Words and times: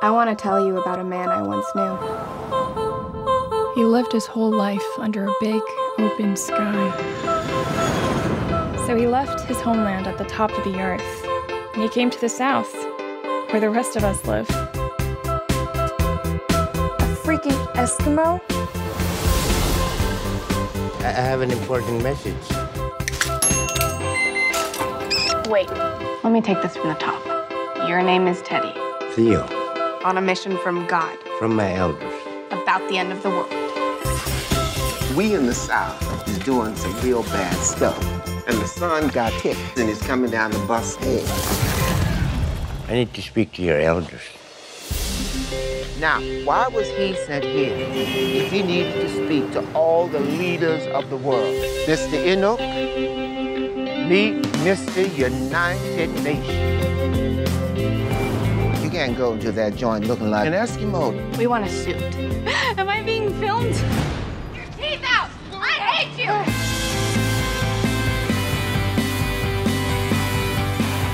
I 0.00 0.12
want 0.12 0.30
to 0.30 0.36
tell 0.40 0.64
you 0.64 0.78
about 0.78 1.00
a 1.00 1.04
man 1.04 1.28
I 1.28 1.42
once 1.42 1.66
knew. 1.74 1.98
He 3.74 3.84
lived 3.84 4.12
his 4.12 4.26
whole 4.26 4.52
life 4.52 4.80
under 4.96 5.26
a 5.26 5.32
big, 5.40 5.60
open 5.98 6.36
sky. 6.36 6.90
So 8.86 8.96
he 8.96 9.08
left 9.08 9.40
his 9.48 9.60
homeland 9.60 10.06
at 10.06 10.16
the 10.16 10.24
top 10.24 10.52
of 10.52 10.62
the 10.62 10.78
earth, 10.80 11.26
and 11.74 11.82
he 11.82 11.88
came 11.88 12.10
to 12.10 12.20
the 12.20 12.28
south, 12.28 12.72
where 13.50 13.58
the 13.58 13.70
rest 13.70 13.96
of 13.96 14.04
us 14.04 14.24
live. 14.24 14.48
A 14.50 14.62
freaking 17.24 17.60
Eskimo? 17.74 18.40
I 21.02 21.08
I 21.08 21.10
have 21.10 21.40
an 21.40 21.50
important 21.50 22.04
message. 22.04 22.34
Wait, 25.48 25.68
let 26.22 26.32
me 26.32 26.40
take 26.40 26.62
this 26.62 26.76
from 26.76 26.88
the 26.90 26.94
top. 27.00 27.20
Your 27.88 28.00
name 28.00 28.28
is 28.28 28.42
Teddy, 28.42 28.72
Theo, 29.14 29.48
on 30.04 30.16
a 30.16 30.20
mission 30.20 30.56
from 30.58 30.86
God 30.86 31.18
from 31.38 31.56
my 31.56 31.74
elders. 31.74 32.14
about 32.50 32.88
the 32.88 32.98
end 32.98 33.12
of 33.12 33.22
the 33.22 33.30
world. 33.30 33.52
We 35.16 35.34
in 35.34 35.46
the 35.46 35.54
South 35.54 36.28
is 36.28 36.38
doing 36.38 36.76
some 36.76 36.94
real 37.00 37.22
bad 37.24 37.54
stuff. 37.62 37.98
And 38.46 38.56
the 38.58 38.66
sun 38.66 39.08
got 39.08 39.32
hit 39.32 39.56
and 39.76 39.88
is 39.90 40.00
coming 40.02 40.30
down 40.30 40.52
the 40.52 40.58
bus 40.60 40.96
head. 40.96 41.24
I 42.88 42.94
need 42.94 43.12
to 43.14 43.22
speak 43.22 43.52
to 43.54 43.62
your 43.62 43.80
elders. 43.80 44.22
Now, 46.00 46.20
why 46.44 46.68
was 46.68 46.88
he 46.88 47.14
sent 47.26 47.44
here 47.44 47.74
if 47.76 48.52
he 48.52 48.62
needed 48.62 48.94
to 48.94 49.08
speak 49.26 49.50
to 49.52 49.72
all 49.74 50.06
the 50.06 50.20
leaders 50.20 50.86
of 50.88 51.10
the 51.10 51.16
world? 51.16 51.54
Mr. 51.86 52.14
Enoch, 52.14 52.60
meet 54.08 54.42
Mr. 54.62 55.04
United 55.18 56.10
Nations. 56.22 56.78
You 58.98 59.04
can't 59.04 59.16
go 59.16 59.34
into 59.34 59.52
that 59.52 59.76
joint 59.76 60.08
looking 60.08 60.28
like 60.28 60.48
an 60.48 60.54
Eskimo. 60.54 61.38
We 61.38 61.46
want 61.46 61.64
a 61.64 61.68
suit. 61.68 61.94
Am 62.76 62.88
I 62.88 63.00
being 63.04 63.32
filmed? 63.34 63.76
Your 64.56 64.64
teeth 64.76 65.04
out! 65.06 65.30
I 65.52 65.74
hate 65.94 66.18
you! 66.18 66.32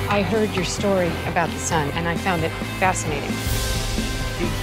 I 0.09 0.23
heard 0.23 0.49
your 0.57 0.65
story 0.65 1.09
about 1.27 1.51
the 1.51 1.59
sun, 1.59 1.91
and 1.91 2.09
I 2.09 2.17
found 2.17 2.43
it 2.43 2.53
fascinating. 2.81 3.29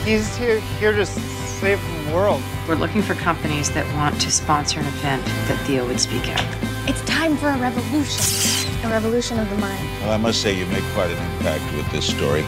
He's 0.03 0.35
here 0.35 0.59
here 0.79 0.91
to 0.91 1.05
save 1.05 1.79
the 2.07 2.15
world. 2.15 2.41
We're 2.67 2.73
looking 2.73 3.03
for 3.03 3.13
companies 3.13 3.69
that 3.73 3.85
want 3.97 4.19
to 4.19 4.31
sponsor 4.31 4.79
an 4.79 4.87
event 4.87 5.23
that 5.47 5.63
Theo 5.67 5.85
would 5.85 5.99
speak 5.99 6.27
at. 6.27 6.89
It's 6.89 7.01
time 7.05 7.37
for 7.37 7.49
a 7.49 7.57
revolution. 7.59 8.67
A 8.83 8.89
revolution 8.89 9.37
of 9.37 9.47
the 9.47 9.57
mind. 9.57 9.87
Well, 10.01 10.11
I 10.11 10.17
must 10.17 10.41
say 10.41 10.57
you 10.57 10.65
make 10.65 10.83
quite 10.95 11.11
an 11.11 11.33
impact 11.33 11.71
with 11.75 11.87
this 11.91 12.07
story. 12.07 12.43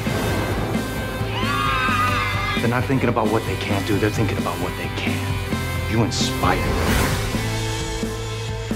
They're 2.59 2.69
not 2.69 2.85
thinking 2.85 3.09
about 3.09 3.29
what 3.29 3.45
they 3.45 3.55
can't 3.57 3.85
do, 3.85 3.97
they're 3.97 4.09
thinking 4.09 4.37
about 4.37 4.57
what 4.59 4.75
they 4.77 4.87
can. 4.95 5.91
You 5.91 6.03
inspire 6.03 6.55
them. 6.57 7.13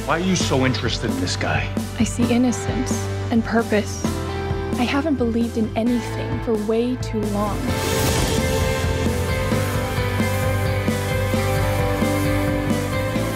Why 0.05 0.17
are 0.17 0.23
you 0.23 0.35
so 0.35 0.65
interested 0.65 1.11
in 1.11 1.19
this 1.19 1.35
guy? 1.35 1.73
I 1.99 2.03
see 2.03 2.31
innocence 2.31 2.93
and 3.31 3.43
purpose. 3.43 4.05
I 4.79 4.83
haven't 4.83 5.15
believed 5.15 5.57
in 5.57 5.75
anything 5.75 6.39
for 6.43 6.53
way 6.65 6.95
too 6.97 7.21
long. 7.21 7.59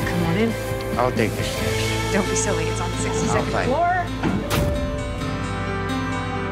Come 0.06 0.24
on 0.26 0.38
in. 0.38 0.54
I'll 0.98 1.12
take 1.12 1.32
the 1.32 1.44
stairs. 1.44 2.14
Don't 2.14 2.30
be 2.30 2.36
silly. 2.36 2.66
It's 2.66 2.80
on 2.80 2.90
the 2.92 2.98
62nd 2.98 3.54
I'll 3.54 3.66
floor. 3.66 4.01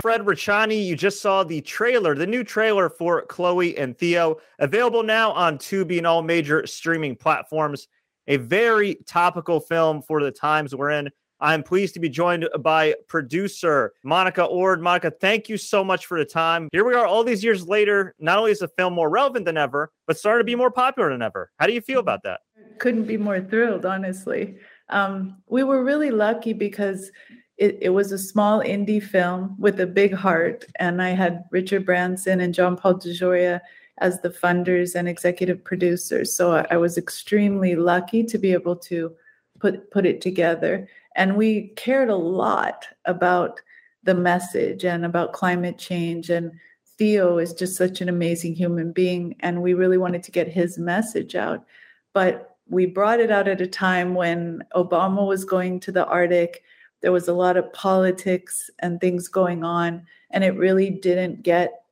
Fred 0.01 0.21
Rachani, 0.21 0.85
you 0.85 0.95
just 0.95 1.21
saw 1.21 1.43
the 1.43 1.61
trailer, 1.61 2.15
the 2.15 2.25
new 2.25 2.43
trailer 2.43 2.89
for 2.89 3.23
Chloe 3.23 3.77
and 3.77 3.97
Theo, 3.97 4.37
available 4.59 5.03
now 5.03 5.31
on 5.31 5.57
Tubi 5.57 5.97
and 5.97 6.07
all 6.07 6.21
major 6.21 6.65
streaming 6.65 7.15
platforms. 7.15 7.87
A 8.27 8.37
very 8.37 8.95
topical 9.05 9.59
film 9.59 10.01
for 10.01 10.23
the 10.23 10.31
times 10.31 10.73
we're 10.73 10.91
in. 10.91 11.09
I'm 11.41 11.63
pleased 11.63 11.93
to 11.95 11.99
be 11.99 12.09
joined 12.09 12.47
by 12.59 12.95
producer 13.07 13.93
Monica 14.03 14.43
Ord. 14.43 14.81
Monica, 14.81 15.11
thank 15.11 15.49
you 15.49 15.57
so 15.57 15.83
much 15.83 16.05
for 16.05 16.17
the 16.19 16.25
time. 16.25 16.69
Here 16.71 16.85
we 16.85 16.93
are 16.93 17.05
all 17.05 17.23
these 17.23 17.43
years 17.43 17.67
later. 17.67 18.13
Not 18.19 18.37
only 18.37 18.51
is 18.51 18.59
the 18.59 18.67
film 18.67 18.93
more 18.93 19.09
relevant 19.09 19.45
than 19.45 19.57
ever, 19.57 19.91
but 20.05 20.17
starting 20.17 20.41
to 20.41 20.45
be 20.45 20.55
more 20.55 20.71
popular 20.71 21.09
than 21.09 21.21
ever. 21.21 21.49
How 21.57 21.65
do 21.65 21.73
you 21.73 21.81
feel 21.81 21.99
about 21.99 22.23
that? 22.23 22.41
couldn't 22.79 23.05
be 23.05 23.17
more 23.17 23.41
thrilled, 23.41 23.85
honestly. 23.85 24.57
Um, 24.89 25.37
we 25.47 25.63
were 25.63 25.83
really 25.83 26.09
lucky 26.09 26.53
because 26.53 27.11
it, 27.59 27.77
it 27.81 27.89
was 27.89 28.11
a 28.11 28.17
small 28.17 28.61
indie 28.61 29.03
film 29.03 29.55
with 29.59 29.79
a 29.79 29.87
big 29.87 30.13
heart, 30.13 30.65
and 30.79 31.01
I 31.01 31.09
had 31.09 31.43
Richard 31.51 31.85
Branson 31.85 32.39
and 32.39 32.53
John 32.53 32.77
Paul 32.77 32.95
DeJoria 32.95 33.59
as 33.99 34.21
the 34.21 34.29
funders 34.29 34.95
and 34.95 35.09
executive 35.09 35.63
producers. 35.63 36.33
So 36.33 36.53
I, 36.53 36.65
I 36.71 36.77
was 36.77 36.97
extremely 36.97 37.75
lucky 37.75 38.23
to 38.23 38.37
be 38.37 38.53
able 38.53 38.77
to 38.77 39.13
put 39.59 39.91
put 39.91 40.05
it 40.05 40.21
together, 40.21 40.87
and 41.15 41.35
we 41.35 41.69
cared 41.75 42.09
a 42.09 42.15
lot 42.15 42.87
about 43.05 43.59
the 44.03 44.15
message 44.15 44.85
and 44.85 45.05
about 45.05 45.33
climate 45.33 45.77
change 45.77 46.29
and 46.29 46.53
Theo 46.99 47.37
is 47.37 47.53
just 47.53 47.77
such 47.77 48.01
an 48.01 48.09
amazing 48.09 48.55
human 48.55 48.91
being, 48.91 49.35
and 49.39 49.61
we 49.61 49.73
really 49.73 49.97
wanted 49.97 50.21
to 50.23 50.31
get 50.31 50.49
his 50.49 50.77
message 50.77 51.33
out. 51.33 51.65
But 52.13 52.57
we 52.67 52.85
brought 52.85 53.21
it 53.21 53.31
out 53.31 53.47
at 53.47 53.61
a 53.61 53.67
time 53.67 54.15
when 54.15 54.63
Obama 54.75 55.25
was 55.25 55.45
going 55.45 55.79
to 55.81 55.93
the 55.93 56.05
Arctic. 56.05 56.61
There 57.01 57.11
was 57.11 57.27
a 57.27 57.33
lot 57.33 57.57
of 57.57 57.71
politics 57.73 58.69
and 58.79 58.99
things 58.99 59.27
going 59.27 59.63
on, 59.63 60.05
and 60.31 60.43
it 60.43 60.55
really 60.55 60.89
didn't 60.89 61.43
get 61.43 61.83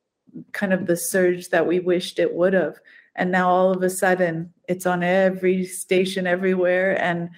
kind 0.52 0.72
of 0.72 0.86
the 0.86 0.96
surge 0.96 1.48
that 1.48 1.66
we 1.66 1.80
wished 1.80 2.18
it 2.18 2.34
would 2.34 2.52
have. 2.52 2.78
And 3.16 3.32
now 3.32 3.48
all 3.48 3.72
of 3.72 3.82
a 3.82 3.90
sudden, 3.90 4.52
it's 4.68 4.86
on 4.86 5.02
every 5.02 5.64
station 5.66 6.26
everywhere. 6.26 7.00
And 7.02 7.30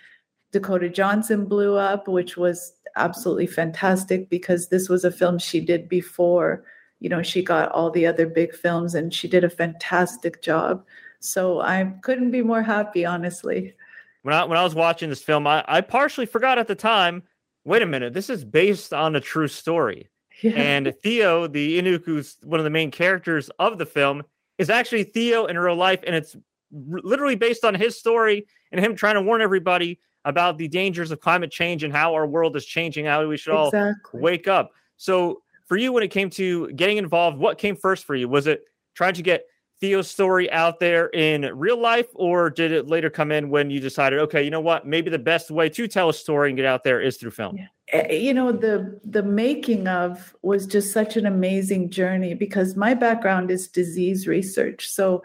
Dakota 0.52 0.88
Johnson 0.88 1.46
blew 1.46 1.76
up, 1.76 2.08
which 2.08 2.36
was 2.36 2.72
absolutely 2.96 3.46
fantastic 3.46 4.28
because 4.28 4.68
this 4.68 4.88
was 4.88 5.04
a 5.04 5.10
film 5.10 5.38
she 5.38 5.60
did 5.60 5.88
before. 5.88 6.64
You 6.98 7.08
know, 7.08 7.22
she 7.22 7.42
got 7.42 7.72
all 7.72 7.90
the 7.90 8.06
other 8.06 8.26
big 8.26 8.54
films 8.54 8.94
and 8.94 9.14
she 9.14 9.26
did 9.26 9.44
a 9.44 9.50
fantastic 9.50 10.42
job. 10.42 10.84
So 11.20 11.60
I 11.60 11.92
couldn't 12.02 12.30
be 12.30 12.42
more 12.42 12.62
happy, 12.62 13.06
honestly. 13.06 13.74
When 14.22 14.34
I 14.34 14.44
when 14.44 14.58
I 14.58 14.64
was 14.64 14.74
watching 14.74 15.08
this 15.08 15.22
film, 15.22 15.46
I, 15.46 15.64
I 15.66 15.80
partially 15.80 16.26
forgot 16.26 16.58
at 16.58 16.66
the 16.66 16.74
time. 16.74 17.22
Wait 17.64 17.82
a 17.82 17.86
minute, 17.86 18.12
this 18.12 18.30
is 18.30 18.44
based 18.44 18.92
on 18.92 19.16
a 19.16 19.20
true 19.20 19.48
story. 19.48 20.08
Yeah. 20.42 20.52
And 20.52 20.94
Theo, 21.02 21.46
the 21.46 21.78
Inuk, 21.78 22.06
who's 22.06 22.38
one 22.42 22.58
of 22.58 22.64
the 22.64 22.70
main 22.70 22.90
characters 22.90 23.50
of 23.58 23.76
the 23.76 23.84
film, 23.84 24.22
is 24.56 24.70
actually 24.70 25.04
Theo 25.04 25.44
in 25.44 25.58
real 25.58 25.76
life, 25.76 26.00
and 26.06 26.16
it's 26.16 26.34
literally 26.72 27.34
based 27.34 27.62
on 27.62 27.74
his 27.74 27.98
story 27.98 28.46
and 28.72 28.82
him 28.82 28.96
trying 28.96 29.16
to 29.16 29.20
warn 29.20 29.42
everybody 29.42 30.00
about 30.24 30.56
the 30.56 30.66
dangers 30.66 31.10
of 31.10 31.20
climate 31.20 31.50
change 31.50 31.84
and 31.84 31.92
how 31.92 32.14
our 32.14 32.26
world 32.26 32.56
is 32.56 32.64
changing, 32.64 33.04
how 33.04 33.26
we 33.26 33.36
should 33.36 33.52
all 33.54 33.70
wake 34.14 34.48
up. 34.48 34.70
So, 34.96 35.42
for 35.66 35.76
you, 35.76 35.92
when 35.92 36.02
it 36.02 36.08
came 36.08 36.30
to 36.30 36.72
getting 36.72 36.96
involved, 36.96 37.36
what 37.36 37.58
came 37.58 37.76
first 37.76 38.06
for 38.06 38.14
you? 38.14 38.26
Was 38.26 38.46
it 38.46 38.62
trying 38.94 39.14
to 39.14 39.22
get 39.22 39.44
Theo's 39.80 40.10
story 40.10 40.50
out 40.50 40.78
there 40.78 41.08
in 41.08 41.42
real 41.54 41.80
life, 41.80 42.08
or 42.14 42.50
did 42.50 42.70
it 42.70 42.88
later 42.88 43.08
come 43.08 43.32
in 43.32 43.48
when 43.48 43.70
you 43.70 43.80
decided, 43.80 44.18
okay, 44.20 44.42
you 44.42 44.50
know 44.50 44.60
what, 44.60 44.86
maybe 44.86 45.10
the 45.10 45.18
best 45.18 45.50
way 45.50 45.68
to 45.70 45.88
tell 45.88 46.10
a 46.10 46.14
story 46.14 46.50
and 46.50 46.56
get 46.56 46.66
out 46.66 46.84
there 46.84 47.00
is 47.00 47.16
through 47.16 47.30
film? 47.30 47.58
Eh, 47.92 48.12
you 48.12 48.32
know 48.34 48.52
the 48.52 49.00
the 49.04 49.22
making 49.22 49.88
of 49.88 50.34
was 50.42 50.66
just 50.66 50.92
such 50.92 51.16
an 51.16 51.26
amazing 51.26 51.90
journey 51.90 52.34
because 52.34 52.76
my 52.76 52.94
background 52.94 53.50
is 53.50 53.66
disease 53.66 54.28
research 54.28 54.88
so 54.88 55.22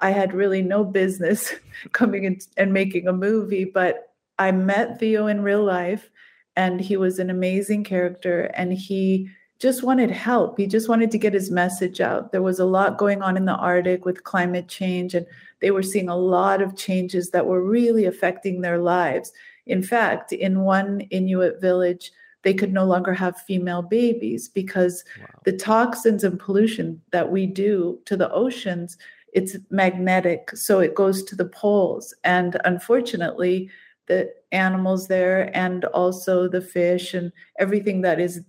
i 0.00 0.10
had 0.10 0.34
really 0.34 0.60
no 0.60 0.84
business 0.84 1.54
coming 1.92 2.24
in 2.24 2.38
and 2.56 2.72
making 2.72 3.08
a 3.08 3.12
movie 3.12 3.64
but 3.64 4.10
i 4.38 4.50
met 4.50 4.98
theo 5.00 5.26
in 5.26 5.42
real 5.42 5.64
life 5.64 6.10
and 6.54 6.80
he 6.80 6.98
was 6.98 7.18
an 7.18 7.30
amazing 7.30 7.82
character 7.82 8.42
and 8.54 8.74
he 8.74 9.30
just 9.62 9.84
wanted 9.84 10.10
help 10.10 10.58
he 10.58 10.66
just 10.66 10.88
wanted 10.88 11.10
to 11.10 11.18
get 11.18 11.32
his 11.32 11.50
message 11.50 12.00
out 12.00 12.32
there 12.32 12.42
was 12.42 12.58
a 12.58 12.64
lot 12.64 12.98
going 12.98 13.22
on 13.22 13.36
in 13.36 13.44
the 13.44 13.54
arctic 13.54 14.04
with 14.04 14.24
climate 14.24 14.68
change 14.68 15.14
and 15.14 15.24
they 15.60 15.70
were 15.70 15.82
seeing 15.82 16.08
a 16.08 16.16
lot 16.16 16.60
of 16.60 16.76
changes 16.76 17.30
that 17.30 17.46
were 17.46 17.62
really 17.62 18.04
affecting 18.04 18.60
their 18.60 18.78
lives 18.78 19.32
in 19.66 19.82
fact, 19.82 20.32
in 20.32 20.60
one 20.60 21.02
Inuit 21.10 21.60
village, 21.60 22.10
they 22.42 22.54
could 22.54 22.72
no 22.72 22.84
longer 22.84 23.14
have 23.14 23.40
female 23.42 23.82
babies 23.82 24.48
because 24.48 25.04
the 25.44 25.52
toxins 25.52 26.24
and 26.24 26.38
pollution 26.38 27.00
that 27.12 27.30
we 27.30 27.46
do 27.46 28.00
to 28.06 28.16
the 28.16 28.30
oceans, 28.32 28.98
it's 29.32 29.56
magnetic. 29.70 30.50
So 30.56 30.80
it 30.80 30.96
goes 30.96 31.22
to 31.24 31.36
the 31.36 31.44
poles. 31.44 32.12
And 32.24 32.58
unfortunately, 32.64 33.70
the 34.06 34.32
animals 34.50 35.06
there 35.06 35.56
and 35.56 35.84
also 35.86 36.48
the 36.48 36.60
fish 36.60 37.14
and 37.14 37.30
everything 37.60 38.00
that 38.00 38.18
is, 38.18 38.40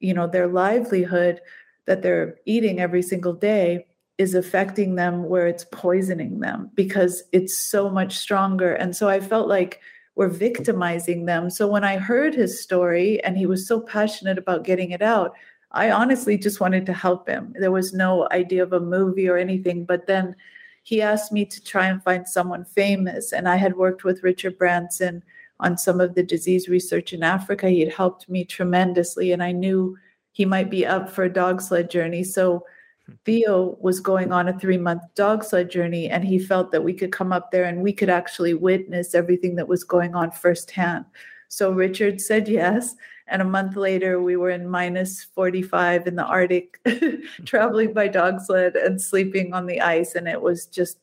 you 0.00 0.14
know, 0.14 0.26
their 0.26 0.48
livelihood 0.48 1.40
that 1.86 2.02
they're 2.02 2.36
eating 2.46 2.80
every 2.80 3.02
single 3.02 3.32
day 3.32 3.86
is 4.18 4.34
affecting 4.34 4.96
them 4.96 5.24
where 5.24 5.46
it's 5.46 5.64
poisoning 5.72 6.40
them 6.40 6.70
because 6.74 7.22
it's 7.32 7.56
so 7.56 7.88
much 7.88 8.18
stronger. 8.18 8.74
And 8.74 8.94
so 8.94 9.08
I 9.08 9.20
felt 9.20 9.48
like 9.48 9.80
we're 10.14 10.28
victimizing 10.28 11.24
them. 11.24 11.48
So 11.48 11.66
when 11.66 11.84
I 11.84 11.96
heard 11.96 12.34
his 12.34 12.62
story 12.62 13.22
and 13.24 13.38
he 13.38 13.46
was 13.46 13.66
so 13.66 13.80
passionate 13.80 14.36
about 14.36 14.64
getting 14.64 14.90
it 14.90 15.00
out, 15.00 15.32
I 15.72 15.90
honestly 15.90 16.36
just 16.36 16.60
wanted 16.60 16.84
to 16.86 16.92
help 16.92 17.28
him. 17.28 17.54
There 17.58 17.70
was 17.70 17.94
no 17.94 18.28
idea 18.30 18.62
of 18.62 18.72
a 18.72 18.80
movie 18.80 19.28
or 19.28 19.38
anything. 19.38 19.84
But 19.84 20.06
then 20.06 20.36
he 20.82 21.00
asked 21.00 21.32
me 21.32 21.46
to 21.46 21.64
try 21.64 21.86
and 21.86 22.02
find 22.02 22.28
someone 22.28 22.64
famous. 22.64 23.32
And 23.32 23.48
I 23.48 23.56
had 23.56 23.76
worked 23.76 24.04
with 24.04 24.22
Richard 24.22 24.58
Branson 24.58 25.22
on 25.60 25.78
some 25.78 26.00
of 26.00 26.14
the 26.14 26.22
disease 26.22 26.68
research 26.68 27.12
in 27.12 27.22
Africa. 27.22 27.68
He 27.68 27.80
had 27.80 27.92
helped 27.92 28.28
me 28.28 28.44
tremendously. 28.44 29.32
And 29.32 29.42
I 29.42 29.52
knew 29.52 29.96
he 30.32 30.44
might 30.44 30.70
be 30.70 30.86
up 30.86 31.10
for 31.10 31.24
a 31.24 31.32
dog 31.32 31.60
sled 31.60 31.90
journey. 31.90 32.24
So 32.24 32.64
hmm. 33.06 33.12
Theo 33.24 33.76
was 33.80 34.00
going 34.00 34.32
on 34.32 34.48
a 34.48 34.58
three 34.58 34.78
month 34.78 35.02
dog 35.14 35.44
sled 35.44 35.70
journey, 35.70 36.08
and 36.08 36.24
he 36.24 36.38
felt 36.38 36.72
that 36.72 36.84
we 36.84 36.94
could 36.94 37.12
come 37.12 37.32
up 37.32 37.50
there 37.50 37.64
and 37.64 37.82
we 37.82 37.92
could 37.92 38.10
actually 38.10 38.54
witness 38.54 39.14
everything 39.14 39.56
that 39.56 39.68
was 39.68 39.84
going 39.84 40.14
on 40.14 40.30
firsthand. 40.30 41.04
So 41.48 41.72
Richard 41.72 42.20
said 42.20 42.48
yes. 42.48 42.94
And 43.26 43.42
a 43.42 43.44
month 43.44 43.76
later, 43.76 44.20
we 44.20 44.36
were 44.36 44.50
in 44.50 44.68
minus 44.68 45.22
45 45.22 46.08
in 46.08 46.16
the 46.16 46.24
Arctic, 46.24 46.80
hmm. 46.86 47.16
traveling 47.44 47.92
by 47.92 48.08
dog 48.08 48.40
sled 48.40 48.76
and 48.76 49.00
sleeping 49.00 49.52
on 49.54 49.66
the 49.66 49.80
ice. 49.80 50.14
And 50.14 50.26
it 50.26 50.40
was 50.40 50.66
just 50.66 50.98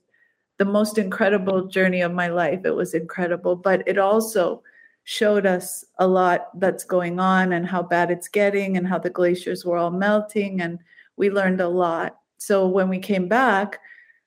the 0.57 0.65
most 0.65 0.97
incredible 0.97 1.67
journey 1.67 2.01
of 2.01 2.13
my 2.13 2.27
life. 2.27 2.61
It 2.65 2.75
was 2.75 2.93
incredible. 2.93 3.55
But 3.55 3.87
it 3.87 3.97
also 3.97 4.63
showed 5.03 5.45
us 5.45 5.85
a 5.99 6.07
lot 6.07 6.47
that's 6.59 6.83
going 6.83 7.19
on 7.19 7.53
and 7.53 7.65
how 7.65 7.81
bad 7.81 8.11
it's 8.11 8.27
getting 8.27 8.75
and 8.75 8.87
how 8.87 8.99
the 8.99 9.09
glaciers 9.09 9.63
were 9.63 9.77
all 9.77 9.91
melting. 9.91 10.61
And 10.61 10.79
we 11.15 11.29
learned 11.29 11.61
a 11.61 11.69
lot. 11.69 12.17
So 12.37 12.67
when 12.67 12.89
we 12.89 12.99
came 12.99 13.27
back, 13.27 13.79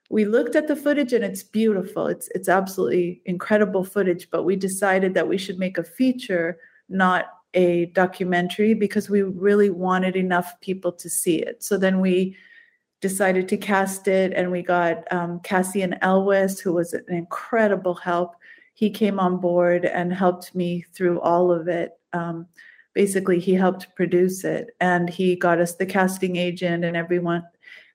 we 0.09 0.25
looked 0.25 0.57
at 0.57 0.67
the 0.67 0.77
footage 0.77 1.13
and 1.13 1.25
it's 1.25 1.43
beautiful. 1.43 2.07
It's 2.09 2.29
it's 2.35 2.49
absolutely 2.49 3.23
incredible 3.27 3.85
footage, 3.85 4.29
but 4.31 4.43
we 4.43 4.57
decided 4.57 5.15
that 5.15 5.29
we 5.29 5.39
should 5.39 5.59
make 5.59 5.79
a 5.79 5.85
feature, 5.85 6.59
not 6.89 7.27
a 7.55 7.87
documentary 7.87 8.75
because 8.75 9.09
we 9.09 9.23
really 9.23 9.71
wanted 9.71 10.17
enough 10.17 10.61
people 10.61 10.93
to 10.93 11.09
see 11.09 11.37
it. 11.37 11.63
So 11.63 11.77
then 11.77 12.01
we 12.01 12.37
decided 13.01 13.49
to 13.49 13.57
cast 13.57 14.09
it 14.09 14.33
and 14.35 14.51
we 14.51 14.63
got 14.63 15.11
um, 15.13 15.41
Cassian 15.41 15.97
Elwes, 16.03 16.61
who 16.61 16.73
was 16.73 16.93
an 16.93 17.05
incredible 17.09 17.95
help. 17.95 18.37
He 18.75 18.91
came 18.91 19.19
on 19.19 19.39
board 19.39 19.85
and 19.85 20.13
helped 20.13 20.55
me 20.55 20.85
through 20.93 21.21
all 21.21 21.51
of 21.51 21.69
it. 21.69 21.93
Um, 22.13 22.47
basically 22.95 23.39
he 23.39 23.55
helped 23.55 23.95
produce 23.95 24.45
it 24.45 24.71
and 24.81 25.09
he 25.09 25.37
got 25.37 25.61
us 25.61 25.75
the 25.75 25.87
casting 25.87 26.37
agent 26.37 26.85
and 26.85 26.97
everyone 26.97 27.43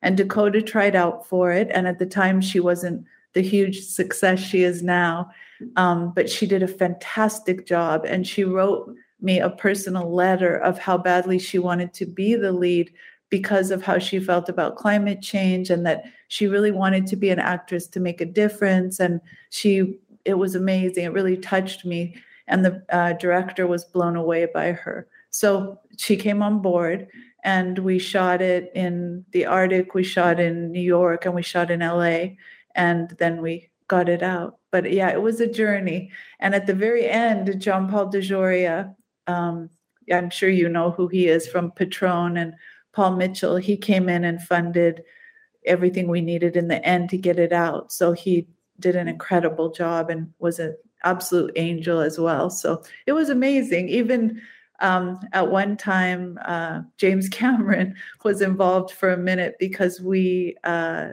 and 0.02 0.18
dakota 0.18 0.62
tried 0.62 0.96
out 0.96 1.28
for 1.28 1.52
it 1.52 1.70
and 1.74 1.88
at 1.88 2.00
the 2.00 2.06
time 2.06 2.40
she 2.40 2.60
wasn't 2.60 3.06
the 3.34 3.42
huge 3.42 3.82
success 3.82 4.40
she 4.40 4.64
is 4.64 4.82
now 4.82 5.30
um, 5.76 6.14
but 6.16 6.30
she 6.30 6.46
did 6.46 6.64
a 6.64 6.68
fantastic 6.68 7.66
job 7.66 8.06
and 8.06 8.26
she 8.26 8.44
wrote 8.44 8.94
me 9.22 9.40
a 9.40 9.50
personal 9.50 10.14
letter 10.14 10.56
of 10.58 10.78
how 10.78 10.98
badly 10.98 11.40
she 11.40 11.60
wanted 11.60 11.94
to 11.94 12.06
be 12.06 12.36
the 12.36 12.52
lead 12.52 12.92
because 13.30 13.72
of 13.72 13.84
how 13.84 13.98
she 13.98 14.20
felt 14.20 14.50
about 14.50 14.76
climate 14.76 15.22
change 15.22 15.70
and 15.70 15.86
that 15.86 16.04
she 16.28 16.48
really 16.48 16.72
wanted 16.72 17.08
to 17.08 17.16
be 17.16 17.30
an 17.30 17.40
actress 17.40 17.88
to 17.88 18.00
make 18.00 18.22
a 18.22 18.26
difference 18.26 19.00
and 19.00 19.20
she 19.50 20.00
it 20.26 20.36
was 20.36 20.56
amazing 20.56 21.06
it 21.06 21.14
really 21.14 21.38
touched 21.38 21.86
me 21.86 22.16
and 22.48 22.64
the 22.64 22.84
uh, 22.90 23.14
director 23.14 23.68
was 23.68 23.84
blown 23.86 24.16
away 24.16 24.48
by 24.54 24.72
her. 24.72 25.08
So 25.30 25.80
she 25.98 26.16
came 26.16 26.42
on 26.42 26.62
board 26.62 27.08
and 27.44 27.78
we 27.80 28.00
shot 28.00 28.42
it 28.42 28.72
in 28.76 29.26
the 29.32 29.46
Arctic, 29.46 29.94
we 29.94 30.04
shot 30.04 30.40
in 30.40 30.72
New 30.72 30.82
York, 30.82 31.26
and 31.26 31.36
we 31.36 31.44
shot 31.44 31.70
in 31.70 31.82
LA, 31.82 32.36
and 32.76 33.10
then 33.20 33.42
we 33.42 33.70
got 33.88 34.10
it 34.10 34.24
out. 34.24 34.58
But 34.72 34.92
yeah, 34.92 35.10
it 35.10 35.22
was 35.22 35.40
a 35.40 35.52
journey. 35.52 36.12
And 36.40 36.56
at 36.56 36.66
the 36.66 36.74
very 36.74 37.08
end, 37.08 37.62
John 37.62 37.88
Paul 37.88 38.12
DeJoria, 38.12 38.96
um, 39.28 39.70
I'm 40.12 40.30
sure 40.30 40.50
you 40.50 40.70
know 40.70 40.92
who 40.92 41.08
he 41.08 41.28
is 41.28 41.48
from 41.48 41.72
Patron 41.72 42.38
and 42.38 42.54
Paul 42.96 43.18
Mitchell, 43.18 43.58
he 43.58 43.76
came 43.76 44.08
in 44.08 44.24
and 44.24 44.42
funded 44.42 45.04
everything 45.66 46.08
we 46.08 46.22
needed 46.22 46.56
in 46.56 46.70
the 46.70 46.84
end 46.86 47.10
to 47.10 47.18
get 47.18 47.38
it 47.38 47.52
out. 47.52 47.92
So 47.92 48.14
he 48.14 48.48
did 48.80 48.96
an 48.96 49.08
incredible 49.08 49.72
job 49.72 50.10
and 50.10 50.32
was 50.40 50.60
an 50.60 50.76
absolute 51.04 51.52
angel 51.58 52.00
as 52.00 52.18
well. 52.18 52.50
So 52.50 52.84
it 53.06 53.12
was 53.12 53.30
amazing. 53.30 53.90
Even 53.90 54.42
um, 54.80 55.20
at 55.34 55.52
one 55.52 55.76
time, 55.76 56.40
uh, 56.46 56.82
James 56.98 57.28
Cameron 57.42 57.96
was 58.24 58.42
involved 58.42 58.92
for 58.92 59.12
a 59.12 59.18
minute 59.18 59.56
because 59.60 60.00
we 60.00 60.56
uh, 60.64 61.10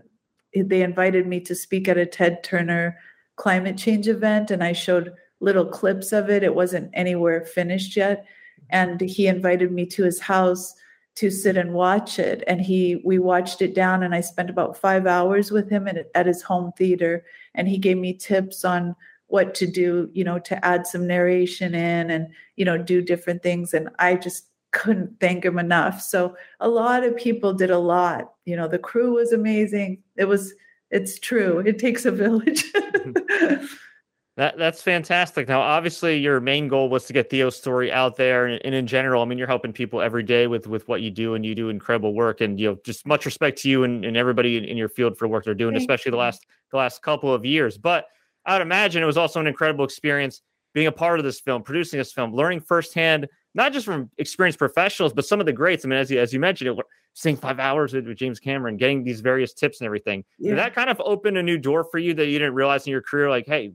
they 0.55 0.83
invited 0.83 1.27
me 1.27 1.41
to 1.41 1.55
speak 1.55 1.89
at 1.89 1.97
a 1.97 2.07
Ted 2.07 2.45
Turner 2.45 2.97
climate 3.37 3.77
change 3.77 4.07
event, 4.07 4.51
and 4.51 4.63
I 4.63 4.73
showed 4.73 5.13
little 5.41 5.65
clips 5.65 6.13
of 6.13 6.29
it. 6.31 6.43
It 6.43 6.55
wasn't 6.55 6.91
anywhere 6.93 7.45
finished 7.45 7.97
yet, 7.97 8.27
and 8.71 9.01
he 9.01 9.27
invited 9.27 9.73
me 9.73 9.87
to 9.87 10.05
his 10.05 10.21
house 10.21 10.75
to 11.15 11.31
sit 11.31 11.57
and 11.57 11.75
watch 11.75 12.19
it 12.19 12.43
and 12.47 12.61
he 12.61 13.03
we 13.05 13.19
watched 13.19 13.61
it 13.61 13.75
down 13.75 14.03
and 14.03 14.15
i 14.15 14.21
spent 14.21 14.49
about 14.49 14.77
five 14.77 15.07
hours 15.07 15.51
with 15.51 15.69
him 15.69 15.87
at, 15.87 16.11
at 16.15 16.25
his 16.25 16.41
home 16.41 16.73
theater 16.79 17.23
and 17.55 17.69
he 17.69 17.77
gave 17.77 17.99
me 17.99 18.15
tips 18.15 18.65
on 18.65 18.97
what 19.33 19.55
to 19.55 19.67
do, 19.67 20.11
you 20.13 20.25
know, 20.25 20.39
to 20.39 20.63
add 20.63 20.87
some 20.87 21.07
narration 21.07 21.75
in 21.75 22.11
and, 22.11 22.29
you 22.57 22.67
know, 22.67 22.77
do 22.77 23.01
different 23.01 23.43
things. 23.43 23.73
And 23.73 23.89
I 23.99 24.15
just 24.15 24.49
couldn't 24.73 25.19
thank 25.21 25.43
him 25.43 25.59
enough. 25.59 26.03
So 26.03 26.37
a 26.61 26.69
lot 26.69 27.03
of 27.03 27.17
people 27.17 27.55
did 27.55 27.71
a 27.71 27.79
lot. 27.79 28.35
You 28.45 28.57
know, 28.57 28.69
the 28.69 28.79
crew 28.79 29.15
was 29.15 29.33
amazing. 29.33 30.03
It 30.19 30.27
was, 30.27 30.53
it's 30.91 31.19
true. 31.19 31.61
It 31.61 31.79
takes 31.79 32.05
a 32.05 32.11
village. 32.11 32.71
that 34.37 34.57
that's 34.57 34.81
fantastic. 34.81 35.47
Now, 35.47 35.61
obviously, 35.61 36.19
your 36.19 36.41
main 36.41 36.67
goal 36.69 36.89
was 36.89 37.05
to 37.05 37.13
get 37.13 37.29
Theo's 37.29 37.57
story 37.57 37.93
out 37.93 38.17
there, 38.17 38.47
and, 38.47 38.61
and, 38.65 38.75
in 38.75 38.87
general, 38.87 39.23
I 39.23 39.27
mean, 39.27 39.37
you're 39.37 39.47
helping 39.47 39.73
people 39.73 40.01
every 40.01 40.23
day 40.23 40.47
with 40.47 40.67
with 40.67 40.89
what 40.89 41.03
you 41.03 41.11
do, 41.11 41.35
and 41.35 41.45
you 41.45 41.55
do 41.55 41.69
incredible 41.69 42.15
work. 42.15 42.41
And 42.41 42.59
you 42.59 42.71
know, 42.71 42.79
just 42.85 43.07
much 43.07 43.27
respect 43.27 43.59
to 43.63 43.69
you 43.69 43.85
and, 43.85 44.05
and 44.05 44.17
everybody 44.17 44.57
in, 44.57 44.65
in 44.65 44.77
your 44.77 44.89
field 44.89 45.19
for 45.19 45.27
the 45.27 45.29
work 45.29 45.45
they're 45.45 45.55
doing, 45.55 45.75
Thank 45.75 45.83
especially 45.83 46.11
you. 46.11 46.13
the 46.13 46.19
last 46.19 46.47
the 46.71 46.79
last 46.79 47.03
couple 47.03 47.33
of 47.33 47.45
years. 47.45 47.77
But 47.77 48.07
I 48.47 48.55
would 48.55 48.63
imagine 48.63 49.03
it 49.03 49.07
was 49.07 49.19
also 49.19 49.39
an 49.39 49.47
incredible 49.47 49.85
experience 49.85 50.41
being 50.73 50.87
a 50.87 50.93
part 50.93 51.19
of 51.19 51.25
this 51.25 51.41
film, 51.41 51.63
producing 51.63 51.99
this 51.99 52.13
film, 52.13 52.35
learning 52.35 52.61
firsthand, 52.61 53.29
not 53.55 53.73
just 53.73 53.85
from 53.85 54.11
experienced 54.19 54.59
professionals, 54.59 55.13
but 55.13 55.27
some 55.27 55.41
of 55.41 55.47
the 55.47 55.53
greats. 55.53 55.85
I 55.85 55.89
mean, 55.89 55.99
as 55.99 56.11
you, 56.11 56.19
as 56.19 56.33
you 56.33 56.41
mentioned, 56.41 56.79
it, 56.79 56.87
seeing 57.15 57.37
five 57.37 57.59
hours 57.61 57.93
with, 57.93 58.17
James 58.17 58.41
Cameron, 58.41 58.79
getting 58.79 59.05
these 59.05 59.21
various 59.21 59.53
tips 59.53 59.81
and 59.81 59.87
everything. 59.87 60.25
Yeah. 60.39 60.51
Did 60.51 60.59
that 60.59 60.75
kind 60.75 60.89
of 60.89 61.01
opened 61.05 61.37
a 61.37 61.43
new 61.43 61.59
door 61.59 61.85
for 61.85 61.99
you 61.99 62.15
that 62.15 62.27
you 62.27 62.39
didn't 62.39 62.55
realize 62.55 62.87
in 62.87 62.91
your 62.91 63.03
career? 63.03 63.29
Like, 63.29 63.47
hey, 63.47 63.75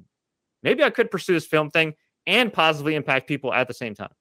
maybe 0.68 0.84
I 0.84 0.90
could 0.90 1.10
pursue 1.10 1.34
this 1.34 1.48
film 1.48 1.72
thing 1.72 1.94
and 2.26 2.52
positively 2.52 2.96
impact 2.96 3.28
people 3.28 3.54
at 3.54 3.70
the 3.70 3.74
same 3.74 3.96
time. 3.96 4.12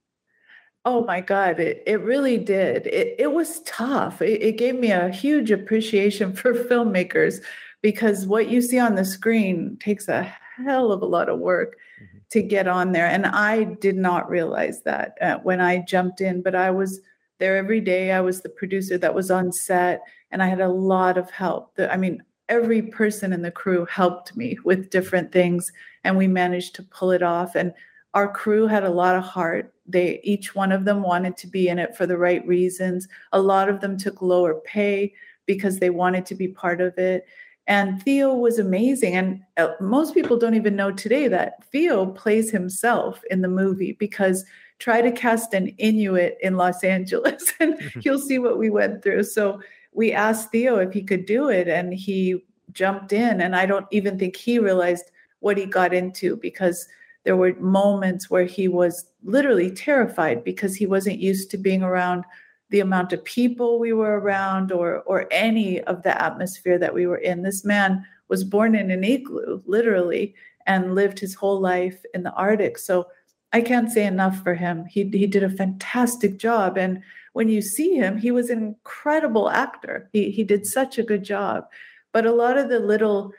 Oh 0.84 1.04
my 1.04 1.20
God, 1.20 1.58
it, 1.58 1.82
it 1.84 2.00
really 2.00 2.38
did. 2.38 2.87
It, 2.87 3.16
it 3.19 3.32
was 3.32 3.60
tough. 3.62 4.22
It, 4.22 4.40
it 4.40 4.52
gave 4.56 4.76
me 4.78 4.93
a 4.93 5.08
huge 5.08 5.50
appreciation 5.50 6.32
for 6.32 6.54
filmmakers 6.70 7.40
because 7.82 8.26
what 8.26 8.49
you 8.49 8.62
see 8.62 8.78
on 8.78 8.94
the 8.94 9.04
screen 9.04 9.76
takes 9.80 10.06
a 10.06 10.23
hell 10.56 10.92
of 10.92 11.02
a 11.02 11.06
lot 11.06 11.28
of 11.28 11.40
work 11.40 11.76
mm-hmm. 12.00 12.18
to 12.30 12.42
get 12.42 12.68
on 12.68 12.92
there. 12.92 13.09
And 13.09 13.26
I 13.26 13.64
did 13.64 13.97
not 13.97 14.30
realize 14.30 14.82
that 14.82 15.18
uh, 15.20 15.38
when 15.38 15.61
I 15.61 15.78
jumped 15.78 16.20
in, 16.20 16.40
but 16.42 16.54
I 16.54 16.70
was 16.70 17.00
there 17.40 17.56
every 17.56 17.80
day. 17.80 18.12
I 18.12 18.20
was 18.20 18.40
the 18.40 18.49
producer 18.49 18.97
that 18.99 19.14
was 19.14 19.30
on 19.30 19.52
set, 19.52 20.02
and 20.30 20.42
I 20.42 20.47
had 20.47 20.61
a 20.61 20.68
lot 20.68 21.18
of 21.18 21.30
help. 21.30 21.75
The, 21.75 21.92
I 21.92 21.97
mean, 21.97 22.23
every 22.48 22.82
person 22.82 23.32
in 23.32 23.42
the 23.42 23.50
crew 23.50 23.86
helped 23.86 24.36
me 24.36 24.58
with 24.64 24.90
different 24.90 25.32
things, 25.32 25.72
and 26.04 26.16
we 26.16 26.26
managed 26.26 26.74
to 26.76 26.82
pull 26.82 27.10
it 27.10 27.22
off. 27.22 27.54
And 27.54 27.72
our 28.14 28.32
crew 28.32 28.66
had 28.66 28.84
a 28.84 28.90
lot 28.90 29.16
of 29.16 29.24
heart. 29.24 29.72
They 29.86 30.20
each 30.24 30.54
one 30.54 30.72
of 30.72 30.84
them 30.84 31.02
wanted 31.02 31.36
to 31.38 31.46
be 31.46 31.68
in 31.68 31.78
it 31.78 31.96
for 31.96 32.06
the 32.06 32.18
right 32.18 32.46
reasons. 32.46 33.08
A 33.32 33.40
lot 33.40 33.68
of 33.68 33.80
them 33.80 33.96
took 33.98 34.22
lower 34.22 34.54
pay 34.60 35.12
because 35.44 35.78
they 35.78 35.90
wanted 35.90 36.26
to 36.26 36.34
be 36.34 36.48
part 36.48 36.80
of 36.80 36.96
it. 36.98 37.26
And 37.68 38.02
Theo 38.02 38.34
was 38.34 38.58
amazing. 38.58 39.16
And 39.16 39.42
uh, 39.56 39.72
most 39.80 40.14
people 40.14 40.38
don't 40.38 40.54
even 40.54 40.76
know 40.76 40.92
today 40.92 41.28
that 41.28 41.64
Theo 41.72 42.06
plays 42.06 42.50
himself 42.50 43.20
in 43.30 43.42
the 43.42 43.48
movie 43.48 43.92
because 43.92 44.44
try 44.78 45.00
to 45.00 45.10
cast 45.10 45.54
an 45.54 45.68
Inuit 45.78 46.36
in 46.42 46.56
Los 46.56 46.84
Angeles 46.84 47.52
and 47.60 47.78
you'll 48.02 48.18
see 48.18 48.38
what 48.38 48.58
we 48.58 48.70
went 48.70 49.02
through. 49.02 49.24
So 49.24 49.60
we 49.96 50.12
asked 50.12 50.52
Theo 50.52 50.76
if 50.76 50.92
he 50.92 51.02
could 51.02 51.24
do 51.24 51.48
it 51.48 51.68
and 51.68 51.92
he 51.92 52.44
jumped 52.72 53.14
in. 53.14 53.40
And 53.40 53.56
I 53.56 53.64
don't 53.64 53.86
even 53.90 54.18
think 54.18 54.36
he 54.36 54.58
realized 54.58 55.10
what 55.40 55.56
he 55.56 55.64
got 55.64 55.94
into 55.94 56.36
because 56.36 56.86
there 57.24 57.36
were 57.36 57.54
moments 57.54 58.30
where 58.30 58.44
he 58.44 58.68
was 58.68 59.06
literally 59.24 59.70
terrified 59.70 60.44
because 60.44 60.76
he 60.76 60.86
wasn't 60.86 61.18
used 61.18 61.50
to 61.50 61.58
being 61.58 61.82
around 61.82 62.24
the 62.68 62.80
amount 62.80 63.12
of 63.12 63.24
people 63.24 63.78
we 63.78 63.92
were 63.92 64.20
around 64.20 64.70
or 64.70 65.00
or 65.02 65.26
any 65.30 65.80
of 65.82 66.02
the 66.02 66.22
atmosphere 66.22 66.78
that 66.78 66.92
we 66.92 67.06
were 67.06 67.18
in 67.18 67.42
this 67.42 67.64
man 67.64 68.04
was 68.28 68.42
born 68.42 68.74
in 68.74 68.90
an 68.90 69.04
igloo 69.04 69.62
literally 69.66 70.34
and 70.66 70.96
lived 70.96 71.16
his 71.16 71.32
whole 71.32 71.60
life 71.60 72.02
in 72.12 72.24
the 72.24 72.32
arctic 72.32 72.76
so 72.76 73.06
i 73.52 73.60
can't 73.60 73.90
say 73.90 74.06
enough 74.06 74.42
for 74.42 74.54
him. 74.54 74.84
He 74.86 75.04
he 75.10 75.26
did 75.26 75.42
a 75.42 75.50
fantastic 75.50 76.38
job. 76.38 76.76
And 76.76 77.02
when 77.32 77.48
you 77.48 77.62
see 77.62 77.94
him 77.94 78.16
he 78.18 78.30
was 78.30 78.50
an 78.50 78.58
incredible 78.58 79.50
actor. 79.50 80.08
He 80.12 80.30
he 80.30 80.44
did 80.44 80.66
such 80.66 80.98
a 80.98 81.02
good 81.02 81.24
job. 81.24 81.66
But 82.12 82.26
a 82.26 82.32
lot 82.32 82.58
of 82.58 82.68
the 82.68 82.80
little 82.80 83.32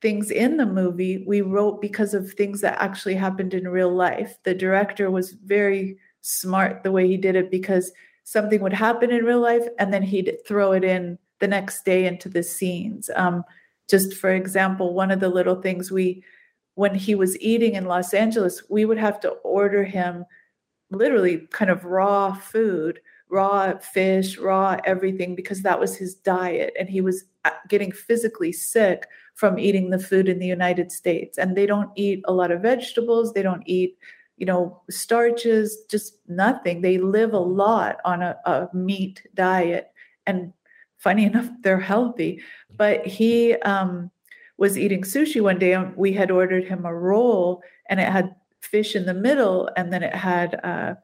things 0.00 0.30
in 0.30 0.56
the 0.56 0.66
movie 0.66 1.24
we 1.26 1.40
wrote 1.40 1.80
because 1.80 2.14
of 2.14 2.32
things 2.32 2.60
that 2.60 2.80
actually 2.80 3.14
happened 3.14 3.54
in 3.54 3.68
real 3.68 3.92
life. 3.92 4.36
The 4.44 4.54
director 4.54 5.10
was 5.10 5.32
very 5.32 5.98
smart 6.20 6.82
the 6.82 6.92
way 6.92 7.08
he 7.08 7.16
did 7.16 7.36
it 7.36 7.50
because 7.50 7.92
something 8.24 8.60
would 8.60 8.72
happen 8.72 9.10
in 9.10 9.24
real 9.24 9.40
life 9.40 9.66
and 9.78 9.92
then 9.92 10.02
he'd 10.02 10.36
throw 10.46 10.72
it 10.72 10.84
in 10.84 11.18
the 11.40 11.48
next 11.48 11.84
day 11.84 12.06
into 12.06 12.28
the 12.28 12.42
scenes. 12.42 13.10
Um, 13.16 13.44
just 13.88 14.14
for 14.14 14.30
example 14.30 14.94
one 14.94 15.10
of 15.10 15.20
the 15.20 15.28
little 15.28 15.60
things 15.62 15.90
we 15.90 16.22
when 16.78 16.94
he 16.94 17.14
was 17.14 17.38
eating 17.40 17.74
in 17.74 17.84
los 17.84 18.14
angeles 18.14 18.62
we 18.68 18.84
would 18.84 18.98
have 18.98 19.18
to 19.18 19.30
order 19.58 19.82
him 19.82 20.24
literally 20.90 21.38
kind 21.50 21.70
of 21.70 21.84
raw 21.84 22.32
food 22.32 23.00
raw 23.30 23.76
fish 23.78 24.38
raw 24.38 24.76
everything 24.84 25.34
because 25.34 25.62
that 25.62 25.80
was 25.80 25.96
his 25.96 26.14
diet 26.14 26.72
and 26.78 26.88
he 26.88 27.00
was 27.00 27.24
uh, 27.44 27.50
getting 27.68 27.90
physically 27.90 28.52
sick 28.52 29.08
from 29.34 29.58
eating 29.58 29.90
the 29.90 29.98
food 29.98 30.28
in 30.28 30.38
the 30.38 30.46
united 30.46 30.92
states 30.92 31.36
and 31.36 31.56
they 31.56 31.66
don't 31.66 31.90
eat 31.96 32.22
a 32.26 32.32
lot 32.32 32.50
of 32.50 32.62
vegetables 32.62 33.32
they 33.32 33.42
don't 33.42 33.64
eat 33.66 33.98
you 34.38 34.46
know, 34.46 34.80
starches, 34.88 35.84
just 35.90 36.18
nothing. 36.28 36.80
They 36.80 36.98
live 36.98 37.32
a 37.32 37.38
lot 37.38 37.98
on 38.04 38.22
a, 38.22 38.36
a 38.44 38.68
meat 38.72 39.26
diet. 39.34 39.90
And 40.26 40.52
funny 40.96 41.24
enough, 41.30 41.48
they're 41.60 41.80
healthy. 41.80 42.40
But 42.74 43.04
he 43.04 43.54
um, 43.56 44.10
was 44.58 44.76
eating 44.76 45.02
sushi 45.02 45.40
one 45.40 45.58
day, 45.58 45.72
and 45.72 45.96
we 45.96 46.12
had 46.12 46.30
ordered 46.30 46.64
him 46.64 46.84
a 46.84 46.94
roll, 46.94 47.62
and 47.88 47.98
it 48.00 48.08
had 48.08 48.34
fish 48.60 48.94
in 48.94 49.06
the 49.06 49.14
middle, 49.14 49.70
and 49.76 49.92
then 49.92 50.02
it 50.02 50.14
had 50.14 50.60
uh, 50.64 50.94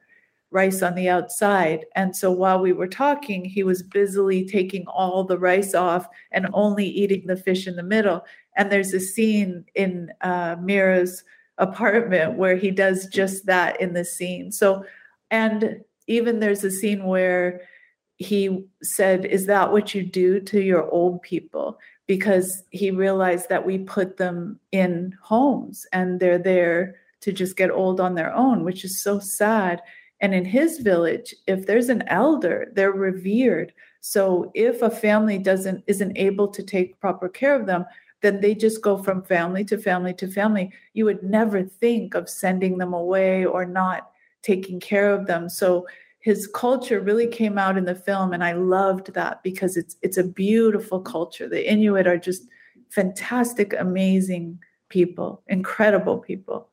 rice 0.51 0.81
on 0.81 0.95
the 0.95 1.09
outside. 1.09 1.85
And 1.95 2.15
so 2.15 2.31
while 2.31 2.59
we 2.59 2.73
were 2.73 2.87
talking, 2.87 3.43
he 3.45 3.63
was 3.63 3.81
busily 3.81 4.45
taking 4.45 4.85
all 4.87 5.23
the 5.23 5.39
rice 5.39 5.73
off 5.73 6.07
and 6.31 6.47
only 6.53 6.85
eating 6.85 7.25
the 7.25 7.37
fish 7.37 7.65
in 7.67 7.75
the 7.75 7.83
middle. 7.83 8.23
And 8.55 8.71
there's 8.71 8.93
a 8.93 8.99
scene 8.99 9.65
in 9.75 10.11
uh, 10.21 10.55
Mira's 10.61 11.23
apartment 11.57 12.37
where 12.37 12.55
he 12.55 12.71
does 12.71 13.07
just 13.07 13.45
that 13.45 13.79
in 13.81 13.93
the 13.93 14.05
scene. 14.05 14.51
So, 14.51 14.85
and 15.31 15.81
even 16.07 16.39
there's 16.39 16.63
a 16.63 16.71
scene 16.71 17.05
where 17.05 17.61
he 18.17 18.65
said, 18.81 19.25
Is 19.25 19.45
that 19.47 19.71
what 19.71 19.93
you 19.93 20.03
do 20.03 20.39
to 20.39 20.61
your 20.61 20.89
old 20.89 21.21
people? 21.21 21.77
Because 22.07 22.63
he 22.69 22.91
realized 22.91 23.49
that 23.49 23.65
we 23.65 23.79
put 23.79 24.17
them 24.17 24.59
in 24.71 25.17
homes 25.21 25.85
and 25.91 26.19
they're 26.19 26.37
there 26.37 26.95
to 27.21 27.31
just 27.31 27.57
get 27.57 27.71
old 27.71 27.99
on 27.99 28.15
their 28.15 28.33
own, 28.33 28.63
which 28.63 28.85
is 28.85 29.01
so 29.01 29.19
sad. 29.19 29.81
And 30.21 30.33
in 30.33 30.45
his 30.45 30.79
village, 30.79 31.35
if 31.47 31.65
there's 31.65 31.89
an 31.89 32.03
elder, 32.07 32.71
they're 32.73 32.91
revered. 32.91 33.73
So 33.99 34.51
if 34.53 34.81
a 34.81 34.89
family 34.89 35.39
doesn't 35.39 35.83
isn't 35.87 36.17
able 36.17 36.47
to 36.49 36.63
take 36.63 36.99
proper 36.99 37.27
care 37.27 37.55
of 37.55 37.65
them, 37.65 37.85
then 38.21 38.39
they 38.39 38.55
just 38.55 38.81
go 38.81 38.97
from 38.97 39.23
family 39.23 39.65
to 39.65 39.77
family 39.77 40.13
to 40.15 40.27
family. 40.27 40.71
You 40.93 41.05
would 41.05 41.23
never 41.23 41.63
think 41.63 42.13
of 42.13 42.29
sending 42.29 42.77
them 42.77 42.93
away 42.93 43.45
or 43.45 43.65
not 43.65 44.11
taking 44.41 44.79
care 44.79 45.11
of 45.11 45.25
them. 45.25 45.49
So 45.49 45.87
his 46.25 46.47
culture 46.47 47.01
really 47.01 47.27
came 47.27 47.59
out 47.59 47.77
in 47.77 47.85
the 47.85 47.93
film 47.93 48.33
and 48.33 48.43
I 48.43 48.53
loved 48.53 49.13
that 49.13 49.43
because 49.43 49.77
it's 49.77 49.95
it's 50.01 50.17
a 50.17 50.23
beautiful 50.23 50.99
culture. 50.99 51.47
The 51.47 51.71
Inuit 51.71 52.07
are 52.07 52.17
just 52.17 52.47
fantastic 52.89 53.75
amazing 53.77 54.57
people, 54.89 55.43
incredible 55.45 56.17
people. 56.17 56.69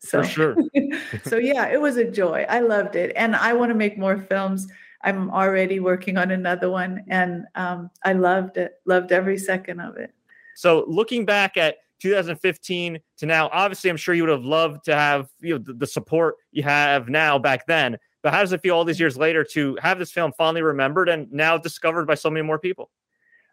So 0.00 0.22
For 0.22 0.28
sure. 0.28 0.56
so 1.24 1.38
yeah, 1.38 1.68
it 1.68 1.80
was 1.80 1.96
a 1.96 2.04
joy. 2.04 2.44
I 2.46 2.60
loved 2.60 2.96
it 2.96 3.14
and 3.16 3.34
I 3.34 3.54
want 3.54 3.70
to 3.70 3.74
make 3.74 3.96
more 3.96 4.20
films. 4.20 4.68
I'm 5.00 5.30
already 5.30 5.80
working 5.80 6.18
on 6.18 6.30
another 6.30 6.68
one 6.68 7.02
and 7.08 7.46
um, 7.54 7.90
I 8.04 8.12
loved 8.12 8.58
it. 8.58 8.74
Loved 8.84 9.10
every 9.10 9.38
second 9.38 9.80
of 9.80 9.96
it. 9.96 10.12
So 10.54 10.84
looking 10.86 11.24
back 11.24 11.56
at 11.56 11.76
2015 12.02 13.00
to 13.16 13.24
now, 13.24 13.48
obviously, 13.54 13.88
I'm 13.88 13.96
sure 13.96 14.14
you 14.14 14.24
would 14.24 14.30
have 14.30 14.44
loved 14.44 14.84
to 14.84 14.94
have 14.94 15.30
you 15.40 15.54
know 15.54 15.64
the, 15.64 15.72
the, 15.72 15.86
support 15.86 16.34
you 16.52 16.62
have 16.62 17.08
now 17.08 17.38
back 17.38 17.66
then. 17.66 17.96
But 18.24 18.32
how 18.32 18.40
does 18.40 18.52
it 18.52 18.62
feel 18.62 18.74
all 18.74 18.86
these 18.86 18.98
years 18.98 19.18
later 19.18 19.44
to 19.52 19.78
have 19.82 19.98
this 19.98 20.10
film 20.10 20.32
fondly 20.32 20.62
remembered 20.62 21.10
and 21.10 21.30
now 21.30 21.58
discovered 21.58 22.06
by 22.06 22.14
so 22.14 22.30
many 22.30 22.42
more 22.42 22.58
people? 22.58 22.90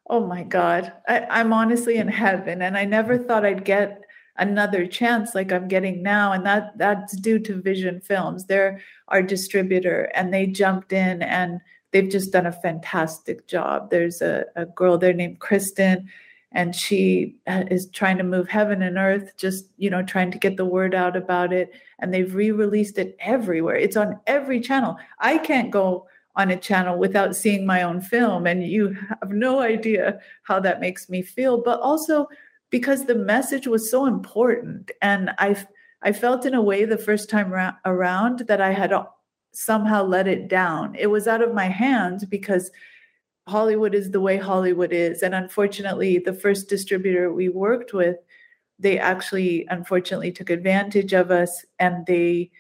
Oh 0.10 0.26
my 0.26 0.44
God, 0.44 0.94
I, 1.10 1.28
I'm 1.30 1.52
honestly 1.52 1.98
in 1.98 2.08
heaven, 2.08 2.62
and 2.62 2.78
I 2.78 2.86
never 2.86 3.18
thought 3.18 3.46
I'd 3.46 3.66
get 3.66 4.02
another 4.38 4.88
chance 4.88 5.36
like 5.36 5.52
I'm 5.52 5.68
getting 5.68 6.02
now, 6.02 6.32
and 6.32 6.46
that 6.46 6.78
that's 6.78 7.18
due 7.18 7.38
to 7.40 7.62
Vision 7.62 8.00
Films. 8.00 8.46
They're 8.46 8.80
our 9.10 9.22
distributor, 9.22 10.10
and 10.16 10.34
they 10.34 10.48
jumped 10.48 10.94
in 10.94 11.22
and 11.22 11.60
they've 11.92 12.10
just 12.10 12.32
done 12.32 12.46
a 12.46 12.52
fantastic 12.54 13.48
job. 13.48 13.90
There's 13.90 14.22
a, 14.22 14.46
a 14.56 14.66
girl 14.66 14.98
there 14.98 15.14
named 15.14 15.40
Kristen 15.40 16.10
and 16.52 16.76
she 16.76 17.36
uh, 17.48 17.64
is 17.72 17.90
trying 17.90 18.18
to 18.18 18.24
move 18.24 18.50
heaven 18.50 18.82
and 18.82 18.98
earth 18.98 19.32
just 19.38 19.66
you 19.78 19.90
know 19.90 20.04
trying 20.04 20.32
to 20.32 20.38
get 20.38 20.58
the 20.58 20.66
word 20.66 20.94
out 20.94 21.16
about 21.16 21.54
it 21.54 21.72
and 22.00 22.14
they've 22.14 22.36
re-released 22.36 22.98
it 22.98 23.16
everywhere. 23.20 23.76
It's 23.76 23.98
on 23.98 24.20
every 24.28 24.60
channel. 24.60 24.98
I 25.20 25.38
can't 25.38 25.72
go 25.72 26.08
on 26.36 26.50
a 26.52 26.58
channel 26.58 26.98
without 26.98 27.36
seeing 27.36 27.66
my 27.66 27.84
own 27.84 28.02
film 28.02 28.48
and 28.48 28.66
you 28.66 28.96
have 29.10 29.32
no 29.32 29.60
idea 29.60 30.20
how 30.44 30.60
that 30.62 30.80
makes 30.80 31.10
me 31.10 31.22
feel. 31.22 31.62
But 31.62 31.80
also 31.82 32.28
because 32.70 33.06
the 33.06 33.16
message 33.16 33.68
was 33.68 33.92
so 33.92 34.06
important 34.06 34.92
and 35.02 35.32
i 35.38 35.54
i 36.04 36.12
felt 36.14 36.46
in 36.46 36.54
a 36.54 36.62
way 36.62 36.86
the 36.86 36.98
first 36.98 37.30
time 37.30 37.52
ra- 37.52 37.76
around 37.86 38.40
that 38.48 38.62
i 38.62 38.72
had 38.72 38.94
somehow 39.54 40.04
let 40.04 40.28
it 40.28 40.48
down. 40.48 40.96
It 40.96 41.08
was 41.08 41.28
out 41.28 41.42
of 41.42 41.54
my 41.54 41.68
hands 41.68 42.26
because 42.26 42.72
Hollywood 43.48 43.96
is 43.96 44.12
the 44.12 44.22
way 44.22 44.38
Hollywood 44.38 44.94
is. 44.94 45.24
And 45.24 45.34
unfortunately, 45.34 46.20
the 46.20 46.34
first 46.34 46.70
distributor 46.70 47.34
we 47.34 47.50
worked 47.50 47.94
with, 47.94 48.18
they 48.80 49.00
actually 49.00 49.66
unfortunately 49.70 50.32
took 50.32 50.50
advantage 50.50 51.14
of 51.14 51.32
us 51.32 51.66
and 51.80 52.06
they 52.06 52.52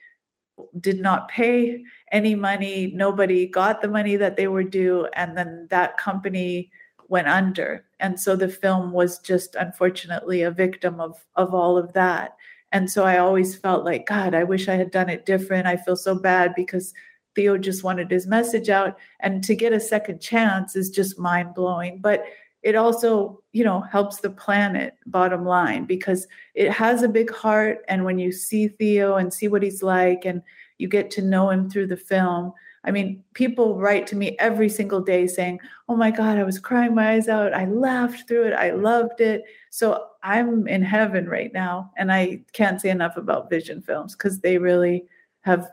did 0.80 1.00
not 1.00 1.28
pay 1.28 1.84
any 2.12 2.36
money. 2.36 2.92
Nobody 2.94 3.48
got 3.48 3.82
the 3.82 3.88
money 3.88 4.16
that 4.16 4.38
they 4.38 4.48
were 4.48 4.64
due. 4.64 5.08
And 5.14 5.38
then 5.38 5.68
that 5.70 5.98
company 5.98 6.72
went 7.08 7.28
under. 7.28 7.86
And 8.00 8.20
so 8.20 8.36
the 8.36 8.50
film 8.50 8.92
was 8.92 9.20
just 9.20 9.56
unfortunately 9.56 10.44
a 10.44 10.52
victim 10.52 11.00
of, 11.00 11.18
of 11.36 11.54
all 11.54 11.78
of 11.78 11.94
that. 11.94 12.36
And 12.72 12.90
so 12.90 13.04
I 13.04 13.18
always 13.18 13.56
felt 13.56 13.84
like, 13.84 14.06
God, 14.06 14.34
I 14.34 14.44
wish 14.44 14.70
I 14.70 14.76
had 14.76 14.92
done 14.92 15.10
it 15.10 15.26
different. 15.26 15.68
I 15.68 15.76
feel 15.76 15.98
so 15.98 16.16
bad 16.16 16.54
because 16.56 16.94
Theo 17.36 17.58
just 17.58 17.84
wanted 17.84 18.12
his 18.12 18.28
message 18.28 18.70
out. 18.70 18.98
And 19.20 19.44
to 19.44 19.56
get 19.56 19.74
a 19.74 19.80
second 19.80 20.22
chance 20.22 20.76
is 20.76 20.90
just 20.90 21.20
mind 21.20 21.54
blowing. 21.54 22.00
But 22.00 22.26
it 22.64 22.76
also, 22.76 23.42
you 23.54 23.64
know, 23.64 23.82
helps 23.82 24.20
the 24.20 24.30
planet, 24.30 24.96
bottom 25.08 25.46
line, 25.46 25.86
because 25.86 26.28
it 26.54 26.72
has 26.72 27.02
a 27.02 27.10
big 27.10 27.32
heart. 27.32 27.80
And 27.88 28.06
when 28.06 28.20
you 28.20 28.32
see 28.32 28.68
Theo 28.68 29.16
and 29.16 29.34
see 29.34 29.48
what 29.48 29.64
he's 29.64 29.82
like, 29.82 30.26
and 30.26 30.42
you 30.78 30.88
get 30.88 31.10
to 31.12 31.22
know 31.22 31.50
him 31.50 31.70
through 31.70 31.88
the 31.88 31.98
film, 31.98 32.54
I 32.84 32.92
mean, 32.92 33.24
people 33.34 33.80
write 33.80 34.08
to 34.08 34.16
me 34.16 34.36
every 34.40 34.70
single 34.70 35.02
day 35.02 35.28
saying, 35.28 35.60
Oh 35.88 35.96
my 35.96 36.10
God, 36.10 36.38
I 36.38 36.44
was 36.44 36.60
crying 36.60 36.96
my 36.96 37.12
eyes 37.14 37.28
out. 37.28 37.54
I 37.54 37.66
laughed 37.66 38.28
through 38.28 38.48
it. 38.48 38.54
I 38.54 38.72
loved 38.72 39.22
it. 39.22 39.44
So 39.70 40.08
I'm 40.24 40.68
in 40.68 40.82
heaven 40.82 41.28
right 41.28 41.54
now. 41.54 41.92
And 41.98 42.12
I 42.12 42.42
can't 42.54 42.82
say 42.82 42.90
enough 42.90 43.18
about 43.18 43.50
Vision 43.50 43.82
Films 43.82 44.16
because 44.16 44.40
they 44.40 44.58
really 44.58 45.06
have 45.42 45.70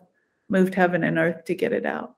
moved 0.49 0.75
heaven 0.75 1.05
and 1.05 1.19
earth 1.19 1.45
to 1.47 1.55
get 1.55 1.73
it 1.73 1.87
out. 1.87 2.15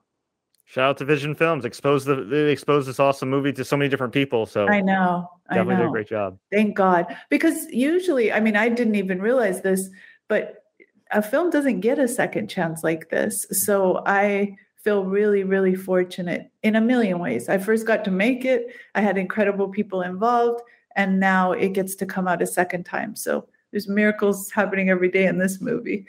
Shout 0.65 0.89
out 0.89 0.97
to 0.99 1.05
Vision 1.05 1.35
Films. 1.35 1.65
Expose 1.65 2.05
the 2.05 2.15
they 2.15 2.49
exposed 2.49 2.87
this 2.87 2.99
awesome 2.99 3.29
movie 3.29 3.51
to 3.51 3.65
so 3.65 3.75
many 3.75 3.89
different 3.89 4.13
people. 4.13 4.45
So 4.45 4.69
I 4.69 4.79
know. 4.79 5.29
Definitely 5.49 5.73
I 5.73 5.77
know. 5.77 5.83
did 5.83 5.89
a 5.89 5.91
great 5.91 6.07
job. 6.07 6.37
Thank 6.49 6.77
God. 6.77 7.13
Because 7.29 7.65
usually, 7.71 8.31
I 8.31 8.39
mean, 8.39 8.55
I 8.55 8.69
didn't 8.69 8.95
even 8.95 9.21
realize 9.21 9.61
this, 9.61 9.89
but 10.29 10.63
a 11.11 11.21
film 11.21 11.49
doesn't 11.49 11.81
get 11.81 11.99
a 11.99 12.07
second 12.07 12.49
chance 12.49 12.85
like 12.85 13.09
this. 13.09 13.45
So 13.51 14.01
I 14.05 14.55
feel 14.77 15.03
really, 15.03 15.43
really 15.43 15.75
fortunate 15.75 16.49
in 16.63 16.77
a 16.77 16.81
million 16.81 17.19
ways. 17.19 17.49
I 17.49 17.57
first 17.57 17.85
got 17.85 18.05
to 18.05 18.11
make 18.11 18.45
it, 18.45 18.67
I 18.95 19.01
had 19.01 19.17
incredible 19.17 19.67
people 19.67 20.01
involved, 20.01 20.61
and 20.95 21.19
now 21.19 21.51
it 21.51 21.73
gets 21.73 21.95
to 21.95 22.05
come 22.05 22.29
out 22.29 22.41
a 22.41 22.47
second 22.47 22.85
time. 22.85 23.15
So 23.15 23.45
there's 23.71 23.89
miracles 23.89 24.49
happening 24.51 24.89
every 24.89 25.09
day 25.09 25.25
in 25.25 25.37
this 25.37 25.59
movie 25.59 26.07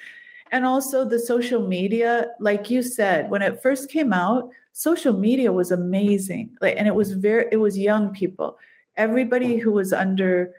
and 0.53 0.65
also 0.65 1.05
the 1.05 1.19
social 1.19 1.67
media 1.67 2.29
like 2.39 2.71
you 2.71 2.83
said 2.83 3.29
when 3.31 3.43
it 3.43 3.61
first 3.63 3.91
came 3.91 4.13
out 4.13 4.51
social 4.73 5.13
media 5.13 5.53
was 5.53 5.71
amazing. 5.71 6.57
Like 6.61 6.75
and 6.77 6.89
it 6.89 6.95
was 6.95 7.13
very 7.13 7.47
it 7.53 7.59
was 7.59 7.79
young 7.79 8.13
people. 8.13 8.59
Everybody 8.97 9.59
who 9.59 9.73
was 9.73 9.93
under 9.93 10.53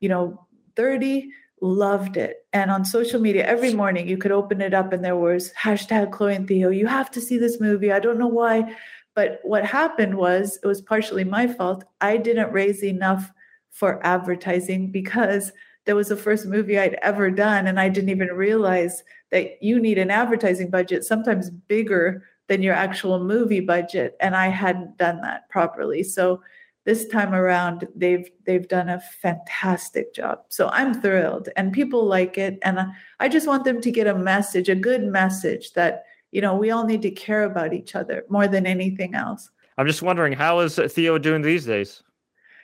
you 0.00 0.08
know 0.08 0.46
30 0.76 1.30
loved 1.62 2.16
it. 2.16 2.46
And 2.52 2.70
on 2.70 2.84
social 2.84 3.20
media 3.20 3.46
every 3.46 3.72
morning 3.74 4.08
you 4.08 4.18
could 4.18 4.32
open 4.32 4.60
it 4.60 4.74
up 4.74 4.92
and 4.92 5.04
there 5.04 5.16
was 5.16 5.52
hashtag 5.52 6.12
chloe 6.12 6.34
and 6.34 6.46
theo 6.46 6.70
you 6.70 6.86
have 6.86 7.10
to 7.12 7.20
see 7.20 7.38
this 7.38 7.60
movie. 7.60 7.92
I 7.92 8.00
don't 8.00 8.18
know 8.18 8.28
why. 8.28 8.76
But 9.14 9.40
what 9.42 9.64
happened 9.64 10.16
was 10.16 10.58
it 10.62 10.66
was 10.66 10.80
partially 10.80 11.24
my 11.24 11.46
fault. 11.46 11.84
I 12.00 12.16
didn't 12.16 12.52
raise 12.52 12.82
enough 12.82 13.30
for 13.70 14.04
advertising 14.04 14.90
because 14.90 15.52
that 15.86 15.96
was 15.96 16.08
the 16.08 16.16
first 16.16 16.46
movie 16.46 16.78
I'd 16.78 16.98
ever 17.02 17.30
done. 17.30 17.66
And 17.66 17.80
I 17.80 17.88
didn't 17.88 18.10
even 18.10 18.28
realize 18.28 19.02
that 19.30 19.62
you 19.62 19.80
need 19.80 19.98
an 19.98 20.10
advertising 20.10 20.70
budget, 20.70 21.04
sometimes 21.04 21.50
bigger 21.50 22.24
than 22.48 22.62
your 22.62 22.74
actual 22.74 23.22
movie 23.22 23.60
budget. 23.60 24.16
And 24.20 24.36
I 24.36 24.48
hadn't 24.48 24.96
done 24.96 25.20
that 25.22 25.48
properly. 25.48 26.02
So 26.02 26.42
this 26.84 27.06
time 27.06 27.34
around, 27.34 27.86
they've 27.94 28.28
they've 28.46 28.66
done 28.66 28.88
a 28.88 29.00
fantastic 29.00 30.14
job. 30.14 30.40
So 30.48 30.68
I'm 30.68 31.00
thrilled 31.00 31.48
and 31.56 31.72
people 31.72 32.04
like 32.04 32.38
it. 32.38 32.58
And 32.62 32.80
I 33.20 33.28
just 33.28 33.46
want 33.46 33.64
them 33.64 33.80
to 33.80 33.90
get 33.90 34.06
a 34.06 34.14
message, 34.14 34.68
a 34.68 34.74
good 34.74 35.04
message 35.04 35.72
that 35.72 36.04
you 36.32 36.40
know, 36.40 36.54
we 36.54 36.70
all 36.70 36.84
need 36.84 37.02
to 37.02 37.10
care 37.10 37.44
about 37.44 37.72
each 37.72 37.94
other 37.94 38.24
more 38.28 38.46
than 38.46 38.66
anything 38.66 39.14
else. 39.14 39.50
I'm 39.78 39.86
just 39.86 40.02
wondering, 40.02 40.32
how 40.32 40.60
is 40.60 40.76
Theo 40.76 41.18
doing 41.18 41.42
these 41.42 41.64
days? 41.64 42.02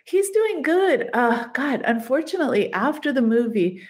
He's 0.06 0.30
doing 0.30 0.62
good. 0.62 1.10
Uh, 1.14 1.48
God, 1.48 1.82
unfortunately, 1.84 2.72
after 2.72 3.12
the 3.12 3.22
movie, 3.22 3.82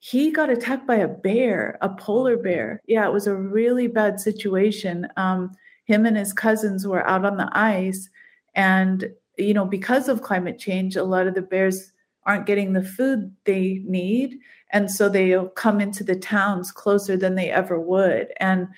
he 0.00 0.30
got 0.30 0.50
attacked 0.50 0.86
by 0.86 0.96
a 0.96 1.08
bear, 1.08 1.78
a 1.80 1.88
polar 1.88 2.36
bear. 2.36 2.82
Yeah, 2.86 3.06
it 3.06 3.12
was 3.12 3.26
a 3.26 3.34
really 3.34 3.86
bad 3.86 4.20
situation. 4.20 5.08
Um, 5.16 5.52
him 5.86 6.04
and 6.04 6.16
his 6.16 6.34
cousins 6.34 6.86
were 6.86 7.06
out 7.08 7.24
on 7.24 7.38
the 7.38 7.48
ice, 7.52 8.10
and 8.54 9.10
you 9.38 9.54
know, 9.54 9.64
because 9.64 10.08
of 10.08 10.20
climate 10.20 10.58
change, 10.58 10.94
a 10.94 11.04
lot 11.04 11.26
of 11.26 11.34
the 11.34 11.42
bears 11.42 11.92
aren't 12.26 12.46
getting 12.46 12.74
the 12.74 12.84
food 12.84 13.34
they 13.44 13.80
need, 13.86 14.38
and 14.72 14.90
so 14.90 15.08
they'll 15.08 15.48
come 15.48 15.80
into 15.80 16.04
the 16.04 16.16
towns 16.16 16.70
closer 16.70 17.16
than 17.16 17.34
they 17.34 17.50
ever 17.50 17.80
would. 17.80 18.28
And 18.40 18.68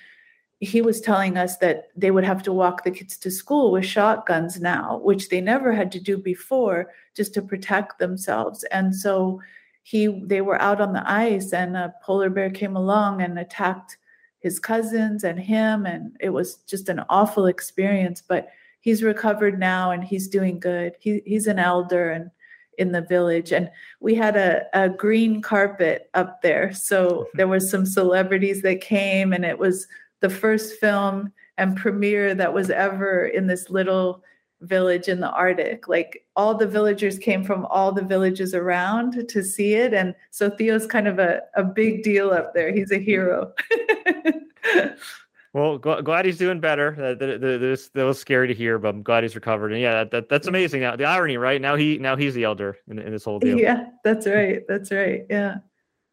he 0.59 0.81
was 0.81 1.01
telling 1.01 1.37
us 1.37 1.57
that 1.57 1.89
they 1.95 2.11
would 2.11 2.23
have 2.23 2.41
to 2.43 2.53
walk 2.53 2.83
the 2.83 2.91
kids 2.91 3.17
to 3.17 3.29
school 3.29 3.71
with 3.71 3.85
shotguns 3.85 4.59
now, 4.59 4.99
which 5.03 5.29
they 5.29 5.41
never 5.41 5.73
had 5.73 5.91
to 5.91 5.99
do 5.99 6.17
before 6.17 6.91
just 7.15 7.33
to 7.33 7.41
protect 7.41 7.99
themselves. 7.99 8.63
And 8.65 8.95
so 8.95 9.41
he 9.83 10.07
they 10.23 10.41
were 10.41 10.61
out 10.61 10.81
on 10.81 10.93
the 10.93 11.09
ice 11.09 11.53
and 11.53 11.75
a 11.75 11.93
polar 12.01 12.29
bear 12.29 12.49
came 12.49 12.75
along 12.75 13.21
and 13.21 13.37
attacked 13.37 13.97
his 14.39 14.59
cousins 14.59 15.23
and 15.23 15.39
him 15.39 15.85
and 15.85 16.15
it 16.19 16.29
was 16.29 16.55
just 16.67 16.89
an 16.89 17.03
awful 17.09 17.47
experience. 17.47 18.23
But 18.25 18.49
he's 18.79 19.03
recovered 19.03 19.59
now 19.59 19.91
and 19.91 20.03
he's 20.03 20.27
doing 20.27 20.59
good. 20.59 20.95
He, 20.99 21.21
he's 21.25 21.47
an 21.47 21.59
elder 21.59 22.11
and 22.11 22.31
in 22.77 22.91
the 22.91 23.01
village. 23.01 23.51
And 23.51 23.69
we 23.99 24.15
had 24.15 24.35
a, 24.35 24.65
a 24.73 24.89
green 24.89 25.41
carpet 25.41 26.09
up 26.13 26.41
there. 26.41 26.73
So 26.73 27.09
mm-hmm. 27.09 27.37
there 27.37 27.47
was 27.47 27.69
some 27.69 27.85
celebrities 27.85 28.61
that 28.61 28.81
came 28.81 29.33
and 29.33 29.45
it 29.45 29.59
was 29.59 29.87
the 30.25 30.35
first 30.35 30.79
film 30.79 31.31
and 31.59 31.77
premiere 31.77 32.33
that 32.33 32.51
was 32.51 32.71
ever 32.71 33.27
in 33.27 33.45
this 33.45 33.69
little 33.69 34.23
village 34.61 35.07
in 35.07 35.19
the 35.19 35.29
Arctic. 35.29 35.87
Like 35.87 36.25
all 36.35 36.55
the 36.55 36.65
villagers 36.65 37.19
came 37.19 37.43
from 37.43 37.67
all 37.67 37.91
the 37.91 38.01
villages 38.01 38.55
around 38.55 39.29
to 39.29 39.43
see 39.43 39.75
it. 39.75 39.93
And 39.93 40.15
so 40.31 40.49
Theo's 40.49 40.87
kind 40.87 41.07
of 41.07 41.19
a, 41.19 41.41
a 41.55 41.63
big 41.63 42.01
deal 42.01 42.31
up 42.31 42.55
there. 42.55 42.73
He's 42.73 42.91
a 42.91 42.97
hero. 42.97 43.53
well, 45.53 45.77
glad 45.77 46.25
he's 46.25 46.39
doing 46.39 46.59
better. 46.59 46.95
That, 46.97 47.19
that, 47.19 47.41
that, 47.41 47.89
that, 47.93 48.03
was 48.03 48.19
scary 48.19 48.47
to 48.47 48.55
hear, 48.55 48.79
but 48.79 48.87
I'm 48.87 49.03
glad 49.03 49.23
he's 49.23 49.35
recovered. 49.35 49.73
And 49.73 49.81
yeah, 49.81 49.93
that, 49.93 50.09
that 50.09 50.27
that's 50.27 50.47
amazing. 50.47 50.81
Now, 50.81 50.95
the 50.95 51.05
irony, 51.05 51.37
right? 51.37 51.61
Now 51.61 51.75
he 51.75 51.99
now 51.99 52.15
he's 52.15 52.33
the 52.33 52.45
elder 52.45 52.77
in, 52.87 52.97
in 52.97 53.11
this 53.11 53.25
whole 53.25 53.37
deal. 53.37 53.59
Yeah, 53.59 53.89
that's 54.03 54.25
right. 54.25 54.63
That's 54.67 54.91
right. 54.91 55.27
Yeah. 55.29 55.57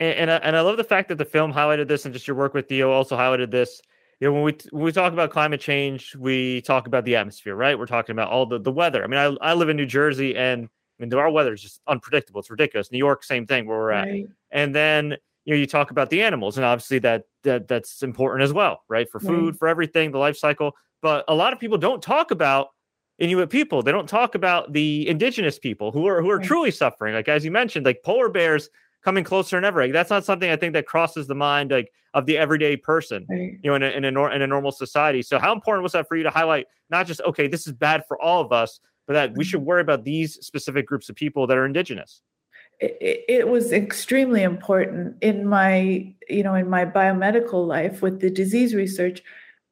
And, 0.00 0.18
and 0.18 0.30
I, 0.30 0.36
and 0.36 0.54
I 0.54 0.60
love 0.60 0.76
the 0.76 0.84
fact 0.84 1.08
that 1.08 1.16
the 1.16 1.24
film 1.24 1.50
highlighted 1.50 1.88
this, 1.88 2.04
and 2.04 2.12
just 2.12 2.28
your 2.28 2.36
work 2.36 2.52
with 2.52 2.68
Theo 2.68 2.92
also 2.92 3.16
highlighted 3.16 3.50
this 3.50 3.80
you 4.22 4.28
know, 4.28 4.34
when 4.34 4.44
we 4.44 4.56
when 4.70 4.84
we 4.84 4.92
talk 4.92 5.12
about 5.12 5.30
climate 5.30 5.60
change, 5.60 6.14
we 6.14 6.60
talk 6.60 6.86
about 6.86 7.04
the 7.04 7.16
atmosphere, 7.16 7.56
right? 7.56 7.76
We're 7.76 7.86
talking 7.86 8.12
about 8.12 8.30
all 8.30 8.46
the 8.46 8.60
the 8.60 8.70
weather. 8.70 9.02
I 9.02 9.08
mean, 9.08 9.18
I, 9.18 9.50
I 9.50 9.54
live 9.54 9.68
in 9.68 9.76
New 9.76 9.84
Jersey, 9.84 10.36
and 10.36 10.68
I 11.00 11.02
mean, 11.04 11.12
our 11.12 11.28
weather 11.28 11.52
is 11.52 11.60
just 11.60 11.80
unpredictable. 11.88 12.38
It's 12.38 12.48
ridiculous. 12.48 12.92
New 12.92 12.98
York, 12.98 13.24
same 13.24 13.48
thing 13.48 13.66
where 13.66 13.76
we're 13.78 13.88
right. 13.88 14.22
at. 14.22 14.30
And 14.52 14.72
then 14.72 15.16
you 15.44 15.54
know, 15.54 15.56
you 15.56 15.66
talk 15.66 15.90
about 15.90 16.08
the 16.08 16.22
animals, 16.22 16.56
and 16.56 16.64
obviously 16.64 17.00
that 17.00 17.24
that 17.42 17.66
that's 17.66 18.04
important 18.04 18.44
as 18.44 18.52
well, 18.52 18.84
right? 18.88 19.10
For 19.10 19.18
food, 19.18 19.54
right. 19.54 19.58
for 19.58 19.66
everything, 19.66 20.12
the 20.12 20.18
life 20.18 20.36
cycle. 20.36 20.76
But 21.00 21.24
a 21.26 21.34
lot 21.34 21.52
of 21.52 21.58
people 21.58 21.76
don't 21.76 22.00
talk 22.00 22.30
about 22.30 22.68
Inuit 23.18 23.50
people. 23.50 23.82
They 23.82 23.90
don't 23.90 24.08
talk 24.08 24.36
about 24.36 24.72
the 24.72 25.08
indigenous 25.08 25.58
people 25.58 25.90
who 25.90 26.06
are 26.06 26.22
who 26.22 26.30
are 26.30 26.36
right. 26.36 26.46
truly 26.46 26.70
suffering. 26.70 27.14
Like 27.16 27.26
as 27.26 27.44
you 27.44 27.50
mentioned, 27.50 27.86
like 27.86 28.04
polar 28.04 28.28
bears 28.28 28.70
coming 29.02 29.24
closer 29.24 29.56
than 29.56 29.64
ever. 29.64 29.82
Like, 29.82 29.92
that's 29.92 30.10
not 30.10 30.24
something 30.24 30.50
I 30.50 30.56
think 30.56 30.72
that 30.74 30.86
crosses 30.86 31.26
the 31.26 31.34
mind 31.34 31.70
like 31.70 31.92
of 32.14 32.26
the 32.26 32.38
everyday 32.38 32.76
person, 32.76 33.26
right. 33.28 33.58
you 33.62 33.70
know, 33.70 33.74
in 33.74 33.82
a, 33.82 33.86
in 33.86 34.04
a, 34.04 34.10
nor- 34.10 34.32
in 34.32 34.42
a 34.42 34.46
normal 34.46 34.72
society. 34.72 35.22
So 35.22 35.38
how 35.38 35.52
important 35.52 35.82
was 35.82 35.92
that 35.92 36.08
for 36.08 36.16
you 36.16 36.22
to 36.22 36.30
highlight 36.30 36.66
not 36.90 37.06
just 37.06 37.20
okay, 37.22 37.48
this 37.48 37.66
is 37.66 37.72
bad 37.72 38.04
for 38.06 38.20
all 38.20 38.40
of 38.40 38.52
us, 38.52 38.80
but 39.06 39.14
that 39.14 39.34
we 39.36 39.44
should 39.44 39.60
mm-hmm. 39.60 39.68
worry 39.68 39.80
about 39.80 40.04
these 40.04 40.34
specific 40.44 40.86
groups 40.86 41.08
of 41.08 41.16
people 41.16 41.46
that 41.46 41.56
are 41.56 41.66
indigenous? 41.66 42.22
It, 42.80 43.24
it 43.28 43.48
was 43.48 43.72
extremely 43.72 44.42
important 44.42 45.16
in 45.20 45.46
my, 45.46 46.12
you 46.28 46.42
know, 46.42 46.54
in 46.54 46.68
my 46.68 46.84
biomedical 46.84 47.66
life 47.66 48.02
with 48.02 48.20
the 48.20 48.30
disease 48.30 48.74
research. 48.74 49.22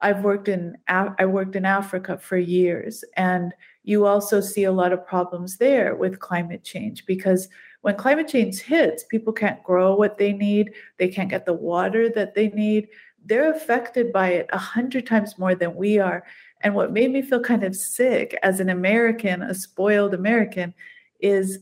I've 0.02 0.24
worked 0.24 0.48
in 0.48 0.78
I 0.88 1.26
worked 1.26 1.56
in 1.56 1.66
Africa 1.66 2.16
for 2.16 2.38
years, 2.38 3.04
and 3.16 3.52
you 3.82 4.06
also 4.06 4.40
see 4.40 4.64
a 4.64 4.72
lot 4.72 4.92
of 4.92 5.06
problems 5.06 5.58
there 5.58 5.94
with 5.94 6.20
climate 6.20 6.64
change 6.64 7.04
because 7.04 7.48
when 7.82 7.96
climate 7.96 8.28
change 8.28 8.60
hits, 8.60 9.04
people 9.04 9.32
can't 9.32 9.62
grow 9.62 9.94
what 9.94 10.18
they 10.18 10.32
need, 10.32 10.72
they 10.98 11.08
can't 11.08 11.30
get 11.30 11.46
the 11.46 11.52
water 11.52 12.08
that 12.10 12.34
they 12.34 12.48
need. 12.48 12.88
They're 13.24 13.52
affected 13.52 14.12
by 14.12 14.28
it 14.28 14.48
a 14.52 14.58
hundred 14.58 15.06
times 15.06 15.38
more 15.38 15.54
than 15.54 15.74
we 15.74 15.98
are. 15.98 16.24
And 16.62 16.74
what 16.74 16.92
made 16.92 17.10
me 17.10 17.22
feel 17.22 17.40
kind 17.40 17.64
of 17.64 17.76
sick 17.76 18.38
as 18.42 18.60
an 18.60 18.70
American, 18.70 19.42
a 19.42 19.54
spoiled 19.54 20.14
American, 20.14 20.74
is 21.20 21.60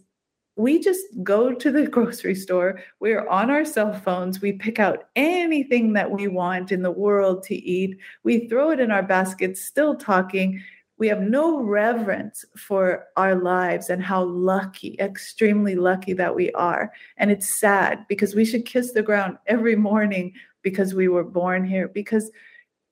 we 0.57 0.81
just 0.81 1.04
go 1.22 1.54
to 1.54 1.70
the 1.70 1.87
grocery 1.88 2.35
store, 2.35 2.81
we're 3.00 3.26
on 3.28 3.50
our 3.50 3.64
cell 3.64 3.92
phones, 3.92 4.40
we 4.40 4.52
pick 4.52 4.78
out 4.78 5.04
anything 5.14 5.92
that 5.92 6.11
we 6.11 6.26
want 6.26 6.72
in 6.72 6.83
the 6.83 6.90
world 6.90 7.44
to 7.44 7.54
eat, 7.54 7.96
we 8.24 8.48
throw 8.48 8.70
it 8.70 8.81
in 8.81 8.90
our 8.90 9.02
baskets, 9.02 9.61
still 9.61 9.94
talking, 9.94 10.61
we 10.98 11.08
have 11.08 11.20
no 11.20 11.62
reverence 11.62 12.44
for 12.56 13.06
our 13.16 13.37
lives 13.37 13.88
and 13.88 14.02
how 14.02 14.24
lucky, 14.24 14.96
extremely 14.98 15.76
lucky 15.76 16.12
that 16.12 16.34
we 16.34 16.50
are. 16.52 16.92
And 17.16 17.30
it's 17.30 17.61
sad 17.61 18.04
because 18.08 18.34
we 18.34 18.44
should 18.44 18.66
kiss 18.66 18.92
the 18.92 19.02
ground 19.02 19.38
every 19.46 19.76
morning 19.76 20.34
because 20.62 20.94
we 20.94 21.06
were 21.08 21.24
born 21.24 21.64
here. 21.64 21.88
Because 21.88 22.30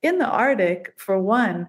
in 0.03 0.19
the 0.19 0.27
Arctic, 0.27 0.93
for 0.97 1.19
one, 1.19 1.67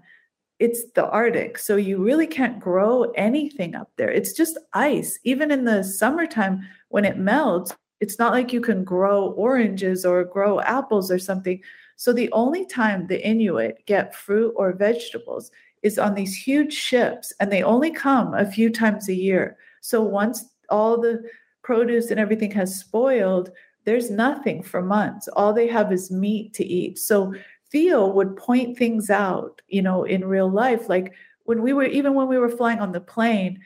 it's 0.60 0.84
the 0.94 1.08
Arctic. 1.08 1.58
So 1.58 1.76
you 1.76 2.02
really 2.02 2.26
can't 2.26 2.60
grow 2.60 3.10
anything 3.16 3.74
up 3.74 3.90
there. 3.96 4.10
It's 4.10 4.32
just 4.32 4.58
ice. 4.72 5.18
Even 5.24 5.50
in 5.50 5.64
the 5.64 5.82
summertime, 5.82 6.66
when 6.88 7.04
it 7.04 7.18
melts, 7.18 7.74
it's 8.00 8.18
not 8.18 8.32
like 8.32 8.52
you 8.52 8.60
can 8.60 8.84
grow 8.84 9.30
oranges 9.32 10.04
or 10.04 10.22
grow 10.24 10.60
apples 10.60 11.10
or 11.10 11.18
something. 11.18 11.60
So 11.96 12.12
the 12.12 12.30
only 12.30 12.64
time 12.64 13.08
the 13.08 13.26
Inuit 13.26 13.84
get 13.86 14.14
fruit 14.14 14.52
or 14.56 14.72
vegetables 14.72 15.50
is 15.82 15.98
on 15.98 16.14
these 16.14 16.34
huge 16.34 16.72
ships 16.72 17.32
and 17.40 17.50
they 17.50 17.62
only 17.62 17.90
come 17.90 18.34
a 18.34 18.50
few 18.50 18.70
times 18.70 19.08
a 19.08 19.14
year. 19.14 19.56
So 19.80 20.02
once 20.02 20.44
all 20.68 21.00
the 21.00 21.22
produce 21.62 22.10
and 22.10 22.18
everything 22.18 22.50
has 22.52 22.78
spoiled, 22.78 23.50
there's 23.84 24.10
nothing 24.10 24.62
for 24.62 24.82
months. 24.82 25.28
All 25.28 25.52
they 25.52 25.68
have 25.68 25.92
is 25.92 26.10
meat 26.10 26.52
to 26.54 26.64
eat. 26.64 26.98
So 26.98 27.34
Theo 27.70 28.06
would 28.06 28.36
point 28.36 28.76
things 28.76 29.10
out, 29.10 29.62
you 29.68 29.82
know, 29.82 30.04
in 30.04 30.24
real 30.24 30.50
life. 30.50 30.88
Like 30.88 31.14
when 31.44 31.62
we 31.62 31.72
were, 31.72 31.84
even 31.84 32.14
when 32.14 32.28
we 32.28 32.38
were 32.38 32.48
flying 32.48 32.80
on 32.80 32.92
the 32.92 33.00
plane, 33.00 33.60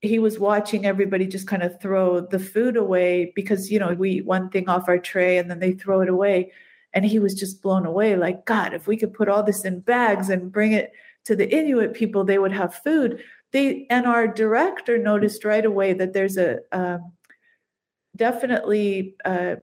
he 0.00 0.18
was 0.18 0.38
watching 0.38 0.84
everybody 0.84 1.26
just 1.26 1.46
kind 1.46 1.62
of 1.62 1.80
throw 1.80 2.20
the 2.20 2.38
food 2.38 2.76
away 2.76 3.32
because, 3.34 3.70
you 3.70 3.78
know, 3.78 3.94
we 3.94 4.10
eat 4.12 4.26
one 4.26 4.50
thing 4.50 4.68
off 4.68 4.88
our 4.88 4.98
tray 4.98 5.38
and 5.38 5.50
then 5.50 5.60
they 5.60 5.72
throw 5.72 6.02
it 6.02 6.10
away. 6.10 6.52
And 6.92 7.04
he 7.04 7.18
was 7.18 7.34
just 7.34 7.62
blown 7.62 7.86
away 7.86 8.16
like, 8.16 8.44
God, 8.44 8.74
if 8.74 8.86
we 8.86 8.96
could 8.96 9.14
put 9.14 9.28
all 9.28 9.42
this 9.42 9.64
in 9.64 9.80
bags 9.80 10.28
and 10.28 10.52
bring 10.52 10.72
it 10.72 10.92
to 11.24 11.36
the 11.36 11.50
Inuit 11.54 11.94
people, 11.94 12.24
they 12.24 12.38
would 12.38 12.52
have 12.52 12.74
food. 12.74 13.22
They 13.52 13.86
and 13.90 14.06
our 14.06 14.26
director 14.26 14.98
noticed 14.98 15.44
right 15.44 15.64
away 15.64 15.92
that 15.94 16.12
there's 16.12 16.36
a 16.36 16.58
um, 16.72 17.12
definitely 18.16 19.16
a, 19.24 19.58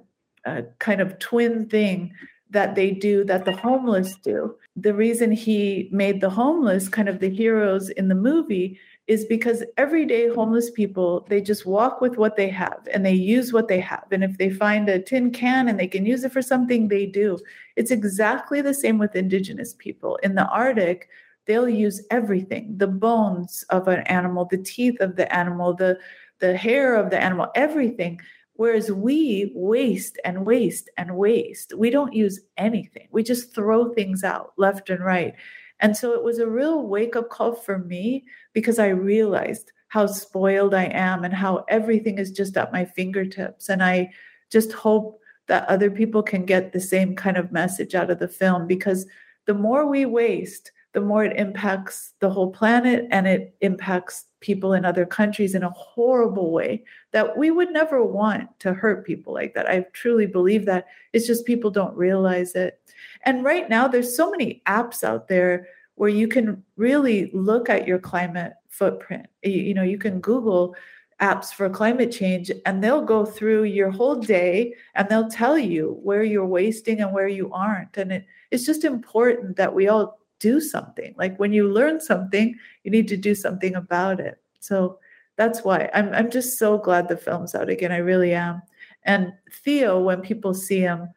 a 0.45 0.63
kind 0.79 1.01
of 1.01 1.19
twin 1.19 1.67
thing 1.67 2.13
that 2.49 2.75
they 2.75 2.91
do 2.91 3.23
that 3.25 3.45
the 3.45 3.55
homeless 3.55 4.15
do. 4.23 4.55
The 4.75 4.93
reason 4.93 5.31
he 5.31 5.89
made 5.91 6.21
the 6.21 6.29
homeless 6.29 6.89
kind 6.89 7.09
of 7.09 7.19
the 7.19 7.29
heroes 7.29 7.89
in 7.89 8.07
the 8.07 8.15
movie 8.15 8.79
is 9.07 9.25
because 9.25 9.63
everyday 9.77 10.29
homeless 10.29 10.69
people 10.69 11.25
they 11.29 11.41
just 11.41 11.65
walk 11.65 12.01
with 12.01 12.17
what 12.17 12.37
they 12.37 12.47
have 12.47 12.87
and 12.93 13.05
they 13.05 13.13
use 13.13 13.51
what 13.51 13.67
they 13.67 13.79
have 13.79 14.05
and 14.11 14.23
if 14.23 14.37
they 14.37 14.49
find 14.49 14.87
a 14.87 14.99
tin 14.99 15.31
can 15.31 15.67
and 15.67 15.79
they 15.79 15.87
can 15.87 16.05
use 16.05 16.23
it 16.23 16.31
for 16.31 16.41
something 16.41 16.87
they 16.87 17.05
do 17.05 17.37
it's 17.75 17.91
exactly 17.91 18.61
the 18.61 18.73
same 18.73 18.97
with 18.97 19.15
indigenous 19.15 19.73
people 19.73 20.17
in 20.17 20.35
the 20.35 20.47
arctic 20.47 21.09
they'll 21.47 21.69
use 21.69 22.01
everything 22.11 22.77
the 22.77 22.87
bones 22.87 23.63
of 23.69 23.87
an 23.87 24.01
animal 24.01 24.45
the 24.45 24.57
teeth 24.57 24.99
of 24.99 25.15
the 25.15 25.33
animal 25.35 25.73
the 25.73 25.97
the 26.41 26.57
hair 26.57 26.95
of 26.95 27.09
the 27.09 27.21
animal 27.21 27.49
everything. 27.55 28.19
Whereas 28.55 28.91
we 28.91 29.51
waste 29.55 30.19
and 30.25 30.45
waste 30.45 30.89
and 30.97 31.15
waste. 31.15 31.73
We 31.75 31.89
don't 31.89 32.13
use 32.13 32.41
anything. 32.57 33.07
We 33.11 33.23
just 33.23 33.55
throw 33.55 33.93
things 33.93 34.23
out 34.23 34.53
left 34.57 34.89
and 34.89 35.03
right. 35.03 35.33
And 35.79 35.95
so 35.95 36.13
it 36.13 36.23
was 36.23 36.37
a 36.37 36.49
real 36.49 36.85
wake 36.85 37.15
up 37.15 37.29
call 37.29 37.55
for 37.55 37.79
me 37.79 38.25
because 38.53 38.77
i 38.77 38.87
realized 38.87 39.71
how 39.87 40.05
spoiled 40.05 40.73
i 40.73 40.85
am 40.85 41.23
and 41.23 41.33
how 41.33 41.65
everything 41.69 42.17
is 42.19 42.31
just 42.31 42.57
at 42.57 42.73
my 42.73 42.85
fingertips. 42.85 43.69
And 43.69 43.83
i 43.83 44.11
just 44.51 44.73
hope 44.73 45.19
that 45.47 45.67
other 45.67 45.89
people 45.89 46.21
can 46.21 46.45
get 46.45 46.71
the 46.71 46.79
same 46.79 47.15
kind 47.15 47.37
of 47.37 47.51
message 47.51 47.95
out 47.95 48.11
of 48.11 48.19
the 48.19 48.27
film 48.27 48.67
because 48.67 49.07
the 49.47 49.53
more 49.53 49.87
we 49.87 50.05
waste 50.05 50.71
the 50.93 51.01
more 51.01 51.23
it 51.23 51.37
impacts 51.37 52.13
the 52.19 52.29
whole 52.29 52.51
planet 52.51 53.07
and 53.11 53.27
it 53.27 53.55
impacts 53.61 54.25
people 54.41 54.73
in 54.73 54.83
other 54.83 55.05
countries 55.05 55.55
in 55.55 55.63
a 55.63 55.69
horrible 55.69 56.51
way 56.51 56.83
that 57.11 57.37
we 57.37 57.51
would 57.51 57.71
never 57.71 58.03
want 58.03 58.47
to 58.59 58.73
hurt 58.73 59.05
people 59.05 59.33
like 59.33 59.53
that. 59.53 59.69
I 59.69 59.85
truly 59.93 60.25
believe 60.25 60.65
that. 60.65 60.87
It's 61.13 61.27
just 61.27 61.45
people 61.45 61.71
don't 61.71 61.95
realize 61.95 62.55
it. 62.55 62.79
And 63.23 63.43
right 63.43 63.69
now, 63.69 63.87
there's 63.87 64.15
so 64.15 64.29
many 64.29 64.61
apps 64.67 65.03
out 65.03 65.27
there 65.27 65.67
where 65.95 66.09
you 66.09 66.27
can 66.27 66.63
really 66.75 67.29
look 67.33 67.69
at 67.69 67.87
your 67.87 67.99
climate 67.99 68.53
footprint. 68.69 69.27
You, 69.43 69.51
you 69.51 69.73
know, 69.73 69.83
you 69.83 69.97
can 69.97 70.19
Google 70.19 70.75
apps 71.21 71.53
for 71.53 71.69
climate 71.69 72.11
change 72.11 72.51
and 72.65 72.83
they'll 72.83 73.05
go 73.05 73.25
through 73.25 73.63
your 73.63 73.91
whole 73.91 74.15
day 74.15 74.73
and 74.95 75.07
they'll 75.07 75.29
tell 75.29 75.57
you 75.57 75.99
where 76.01 76.23
you're 76.23 76.45
wasting 76.45 76.99
and 76.99 77.13
where 77.13 77.27
you 77.27 77.51
aren't. 77.53 77.95
And 77.97 78.11
it, 78.11 78.25
it's 78.49 78.65
just 78.65 78.83
important 78.83 79.55
that 79.57 79.73
we 79.73 79.87
all 79.87 80.20
do 80.41 80.59
something. 80.59 81.13
Like 81.17 81.37
when 81.39 81.53
you 81.53 81.71
learn 81.71 82.01
something, 82.01 82.57
you 82.83 82.91
need 82.91 83.07
to 83.07 83.17
do 83.17 83.33
something 83.35 83.75
about 83.75 84.19
it. 84.19 84.41
So 84.59 84.99
that's 85.37 85.63
why 85.63 85.89
I'm 85.93 86.13
I'm 86.13 86.29
just 86.29 86.57
so 86.59 86.77
glad 86.77 87.07
the 87.07 87.15
film's 87.15 87.55
out 87.55 87.69
again. 87.69 87.91
I 87.91 87.97
really 87.97 88.33
am. 88.33 88.61
And 89.03 89.33
Theo, 89.63 90.01
when 90.01 90.21
people 90.21 90.53
see 90.53 90.79
him, 90.79 91.09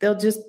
they'll 0.00 0.18
just 0.18 0.40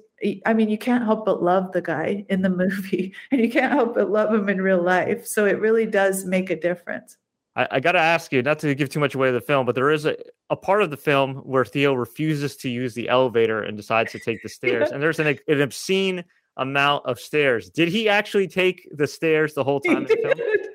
I 0.45 0.53
mean, 0.53 0.69
you 0.69 0.77
can't 0.77 1.03
help 1.03 1.25
but 1.25 1.41
love 1.41 1.71
the 1.71 1.81
guy 1.81 2.25
in 2.29 2.41
the 2.41 2.49
movie, 2.63 3.13
and 3.31 3.41
you 3.41 3.49
can't 3.49 3.73
help 3.73 3.95
but 3.95 4.09
love 4.09 4.33
him 4.33 4.49
in 4.49 4.61
real 4.61 4.81
life. 4.81 5.27
So 5.27 5.45
it 5.45 5.59
really 5.59 5.85
does 5.85 6.25
make 6.25 6.49
a 6.49 6.59
difference. 6.59 7.17
I, 7.55 7.67
I 7.71 7.79
got 7.79 7.93
to 7.93 7.99
ask 7.99 8.31
you, 8.31 8.41
not 8.41 8.59
to 8.59 8.73
give 8.75 8.89
too 8.89 8.99
much 8.99 9.15
away 9.15 9.27
of 9.27 9.33
the 9.33 9.41
film, 9.41 9.65
but 9.65 9.75
there 9.75 9.91
is 9.91 10.05
a, 10.05 10.15
a 10.49 10.55
part 10.55 10.83
of 10.83 10.89
the 10.89 10.97
film 10.97 11.37
where 11.37 11.65
Theo 11.65 11.93
refuses 11.93 12.55
to 12.57 12.69
use 12.69 12.93
the 12.93 13.09
elevator 13.09 13.61
and 13.63 13.75
decides 13.75 14.11
to 14.13 14.19
take 14.19 14.41
the 14.41 14.49
stairs. 14.59 14.87
yeah. 14.89 14.93
And 14.93 15.03
there's 15.03 15.19
an, 15.19 15.37
an 15.47 15.61
obscene 15.61 16.23
amount 16.57 17.05
of 17.05 17.19
stairs. 17.19 17.69
Did 17.69 17.87
he 17.87 18.09
actually 18.09 18.47
take 18.47 18.87
the 18.91 19.07
stairs 19.07 19.53
the 19.53 19.63
whole 19.63 19.79
time? 19.79 20.07
He, 20.07 20.15
did. 20.15 20.67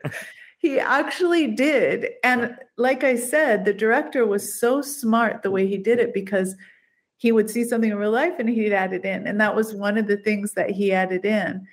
he 0.58 0.80
actually 0.80 1.48
did. 1.48 2.10
And 2.24 2.56
like 2.76 3.04
I 3.04 3.16
said, 3.16 3.64
the 3.64 3.74
director 3.74 4.26
was 4.26 4.58
so 4.58 4.82
smart 4.82 5.42
the 5.42 5.50
way 5.50 5.66
he 5.66 5.78
did 5.78 5.98
it 5.98 6.14
because 6.14 6.54
he 7.18 7.32
would 7.32 7.48
see 7.48 7.64
something 7.64 7.90
in 7.90 7.96
real 7.96 8.10
life 8.10 8.34
and 8.38 8.48
he'd 8.48 8.72
add 8.72 8.92
it 8.92 9.04
in. 9.04 9.26
And 9.26 9.40
that 9.40 9.56
was 9.56 9.74
one 9.74 9.96
of 9.96 10.06
the 10.06 10.18
things 10.18 10.52
that 10.52 10.70
he 10.70 10.92
added 10.92 11.24
in. 11.24 11.66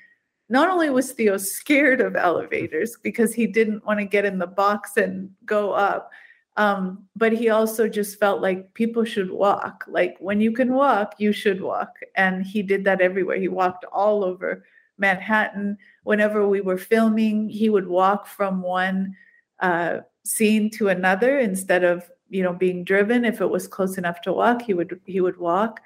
Not 0.49 0.69
only 0.69 0.89
was 0.89 1.11
Theo 1.11 1.37
scared 1.37 2.01
of 2.01 2.15
elevators 2.15 2.97
because 3.01 3.33
he 3.33 3.47
didn't 3.47 3.85
want 3.85 3.99
to 3.99 4.05
get 4.05 4.25
in 4.25 4.39
the 4.39 4.47
box 4.47 4.97
and 4.97 5.29
go 5.45 5.71
up, 5.71 6.11
um, 6.55 7.05
but 7.15 7.33
he 7.33 7.49
also 7.49 7.87
just 7.87 8.19
felt 8.19 8.41
like 8.41 8.73
people 8.73 9.03
should 9.03 9.31
walk. 9.31 9.85
Like 9.87 10.15
when 10.19 10.39
you 10.39 10.51
can 10.51 10.73
walk, 10.73 11.15
you 11.17 11.31
should 11.31 11.61
walk. 11.61 11.89
And 12.15 12.45
he 12.45 12.61
did 12.61 12.83
that 12.85 13.01
everywhere. 13.01 13.37
He 13.37 13.47
walked 13.47 13.85
all 13.85 14.23
over 14.23 14.63
Manhattan. 14.97 15.77
Whenever 16.03 16.47
we 16.47 16.61
were 16.61 16.77
filming, 16.77 17.49
he 17.49 17.69
would 17.69 17.87
walk 17.87 18.27
from 18.27 18.61
one 18.61 19.15
uh, 19.59 19.99
scene 20.25 20.69
to 20.71 20.89
another 20.89 21.39
instead 21.39 21.83
of 21.83 22.09
you 22.29 22.43
know 22.43 22.53
being 22.53 22.83
driven. 22.83 23.25
If 23.25 23.41
it 23.41 23.49
was 23.49 23.67
close 23.67 23.97
enough 23.97 24.21
to 24.21 24.33
walk, 24.33 24.61
he 24.61 24.75
would 24.75 24.99
he 25.05 25.21
would 25.21 25.37
walk, 25.37 25.79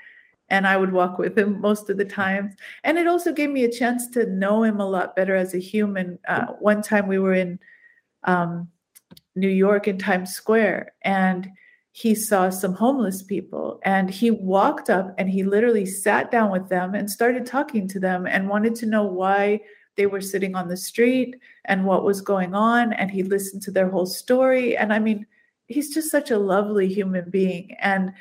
and 0.50 0.68
I 0.68 0.76
would 0.76 0.92
walk 0.92 1.18
with 1.18 1.38
him 1.38 1.62
most 1.62 1.90
of 1.90 1.98
the 1.98 2.06
times. 2.06 2.56
And 2.84 2.98
it 2.98 3.08
also 3.08 3.32
gave 3.32 3.52
me 3.52 3.64
a 3.64 3.72
chance 3.72 4.08
to 4.10 4.26
know 4.26 4.64
him 4.64 4.82
a 4.82 4.90
lot 4.90 5.16
better 5.16 5.36
as 5.36 5.54
a 5.54 5.60
human. 5.60 6.20
Uh, 6.28 6.48
one 6.60 6.82
time 6.82 7.08
we 7.08 7.20
were 7.20 7.34
in. 7.34 7.58
Um, 8.24 8.68
New 9.38 9.50
York 9.50 9.88
in 9.88 9.98
Times 9.98 10.32
Square 10.32 10.94
and 11.04 11.50
he 11.92 12.14
saw 12.14 12.50
some 12.50 12.74
homeless 12.74 13.24
people 13.24 13.80
and 13.84 14.10
he 14.10 14.30
walked 14.30 14.90
up 14.90 15.16
and 15.18 15.30
he 15.30 15.44
literally 15.44 15.86
sat 15.86 16.30
down 16.30 16.52
with 16.52 16.70
them 16.70 16.94
and 16.94 17.10
started 17.10 17.46
talking 17.46 17.88
to 17.88 18.00
them 18.00 18.28
and 18.28 18.50
wanted 18.50 18.76
to 18.76 18.86
know 18.86 19.04
why 19.04 19.60
they 19.96 20.06
were 20.06 20.22
sitting 20.22 20.56
on 20.56 20.68
the 20.68 20.78
street 20.78 21.36
and 21.66 21.86
what 21.86 22.04
was 22.04 22.22
going 22.22 22.54
on 22.54 22.94
and 22.94 23.10
he 23.10 23.24
listened 23.24 23.64
to 23.64 23.72
their 23.72 23.90
whole 23.90 24.06
story. 24.06 24.78
And 24.78 24.94
i 24.94 25.00
mean 25.00 25.26
he's 25.68 25.94
just 25.94 26.12
such 26.12 26.32
a 26.32 26.38
lovely 26.38 26.88
human 26.88 27.30
being. 27.30 27.76
And 27.80 28.14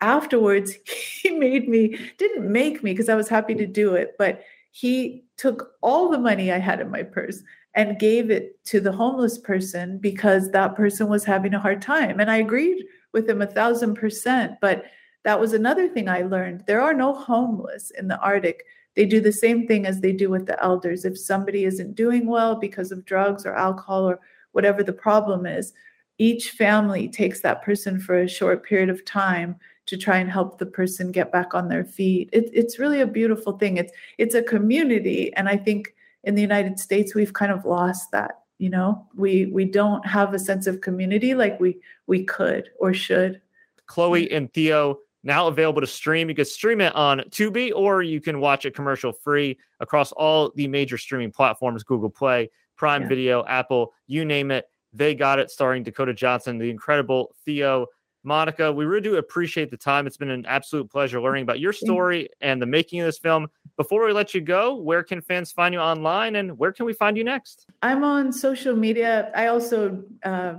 afterwards 0.00 0.72
he 1.22 1.30
made 1.30 1.68
me 1.68 1.98
didn't 2.18 2.50
make 2.50 2.82
me 2.82 2.92
because 2.92 3.08
i 3.08 3.14
was 3.14 3.28
happy 3.28 3.54
to 3.54 3.66
do 3.66 3.94
it 3.94 4.14
but 4.18 4.42
he 4.72 5.24
took 5.36 5.72
all 5.82 6.08
the 6.08 6.18
money 6.18 6.50
i 6.50 6.58
had 6.58 6.80
in 6.80 6.90
my 6.90 7.02
purse 7.02 7.42
and 7.74 7.98
gave 7.98 8.30
it 8.30 8.62
to 8.64 8.80
the 8.80 8.92
homeless 8.92 9.38
person 9.38 9.98
because 9.98 10.50
that 10.50 10.74
person 10.74 11.08
was 11.08 11.24
having 11.24 11.54
a 11.54 11.60
hard 11.60 11.80
time. 11.80 12.18
And 12.18 12.30
I 12.30 12.38
agreed 12.38 12.84
with 13.12 13.28
him 13.28 13.42
a 13.42 13.46
thousand 13.46 13.94
percent. 13.94 14.54
But 14.60 14.84
that 15.24 15.38
was 15.38 15.52
another 15.52 15.88
thing 15.88 16.08
I 16.08 16.22
learned. 16.22 16.64
There 16.66 16.80
are 16.80 16.94
no 16.94 17.14
homeless 17.14 17.90
in 17.92 18.08
the 18.08 18.18
Arctic. 18.18 18.64
They 18.96 19.04
do 19.04 19.20
the 19.20 19.32
same 19.32 19.66
thing 19.66 19.86
as 19.86 20.00
they 20.00 20.12
do 20.12 20.30
with 20.30 20.46
the 20.46 20.60
elders. 20.62 21.04
If 21.04 21.18
somebody 21.18 21.64
isn't 21.64 21.94
doing 21.94 22.26
well 22.26 22.56
because 22.56 22.90
of 22.90 23.04
drugs 23.04 23.46
or 23.46 23.54
alcohol 23.54 24.08
or 24.08 24.20
whatever 24.52 24.82
the 24.82 24.92
problem 24.92 25.46
is, 25.46 25.72
each 26.18 26.50
family 26.50 27.08
takes 27.08 27.40
that 27.40 27.62
person 27.62 28.00
for 28.00 28.18
a 28.18 28.28
short 28.28 28.64
period 28.64 28.90
of 28.90 29.04
time 29.04 29.56
to 29.86 29.96
try 29.96 30.18
and 30.18 30.30
help 30.30 30.58
the 30.58 30.66
person 30.66 31.12
get 31.12 31.32
back 31.32 31.54
on 31.54 31.68
their 31.68 31.84
feet. 31.84 32.28
It, 32.32 32.50
it's 32.52 32.78
really 32.78 33.00
a 33.00 33.06
beautiful 33.06 33.58
thing. 33.58 33.76
It's 33.76 33.92
it's 34.18 34.34
a 34.34 34.42
community, 34.42 35.32
and 35.34 35.48
I 35.48 35.56
think 35.56 35.94
in 36.24 36.34
the 36.34 36.42
United 36.42 36.78
States, 36.78 37.14
we've 37.14 37.32
kind 37.32 37.52
of 37.52 37.64
lost 37.64 38.10
that. 38.12 38.40
You 38.58 38.70
know, 38.70 39.06
we 39.16 39.46
we 39.46 39.64
don't 39.64 40.06
have 40.06 40.34
a 40.34 40.38
sense 40.38 40.66
of 40.66 40.80
community 40.80 41.34
like 41.34 41.58
we 41.58 41.78
we 42.06 42.24
could 42.24 42.68
or 42.78 42.92
should. 42.92 43.40
Chloe 43.86 44.30
and 44.30 44.52
Theo 44.52 44.98
now 45.22 45.48
available 45.48 45.80
to 45.80 45.86
stream. 45.86 46.28
You 46.28 46.34
can 46.34 46.44
stream 46.44 46.80
it 46.80 46.94
on 46.94 47.20
Tubi 47.30 47.72
or 47.74 48.02
you 48.02 48.20
can 48.20 48.40
watch 48.40 48.64
it 48.64 48.74
commercial 48.74 49.12
free 49.12 49.58
across 49.80 50.12
all 50.12 50.52
the 50.54 50.68
major 50.68 50.98
streaming 50.98 51.30
platforms 51.30 51.82
Google 51.82 52.10
Play, 52.10 52.50
Prime 52.76 53.02
yeah. 53.02 53.08
Video, 53.08 53.44
Apple, 53.46 53.92
you 54.06 54.24
name 54.24 54.50
it. 54.50 54.66
They 54.92 55.14
got 55.14 55.38
it, 55.38 55.50
starring 55.50 55.82
Dakota 55.82 56.14
Johnson, 56.14 56.58
the 56.58 56.70
incredible 56.70 57.34
Theo 57.44 57.86
Monica, 58.22 58.70
we 58.70 58.84
really 58.84 59.00
do 59.00 59.16
appreciate 59.16 59.70
the 59.70 59.76
time. 59.76 60.06
It's 60.06 60.16
been 60.16 60.30
an 60.30 60.44
absolute 60.46 60.90
pleasure 60.90 61.20
learning 61.20 61.42
about 61.42 61.58
your 61.58 61.72
story 61.72 62.28
and 62.40 62.60
the 62.60 62.66
making 62.66 63.00
of 63.00 63.06
this 63.06 63.18
film. 63.18 63.48
Before 63.76 64.04
we 64.04 64.12
let 64.12 64.34
you 64.34 64.40
go, 64.40 64.74
where 64.74 65.02
can 65.02 65.22
fans 65.22 65.52
find 65.52 65.72
you 65.72 65.80
online 65.80 66.36
and 66.36 66.58
where 66.58 66.72
can 66.72 66.84
we 66.84 66.92
find 66.92 67.16
you 67.16 67.24
next? 67.24 67.66
I'm 67.82 68.04
on 68.04 68.32
social 68.32 68.76
media. 68.76 69.30
I 69.34 69.46
also 69.46 70.02
uh, 70.22 70.56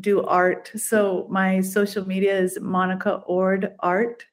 do 0.00 0.22
art. 0.22 0.70
So 0.76 1.26
my 1.28 1.60
social 1.60 2.06
media 2.06 2.38
is 2.38 2.58
Monica 2.60 3.16
Ord 3.26 3.74
Art. 3.80 4.24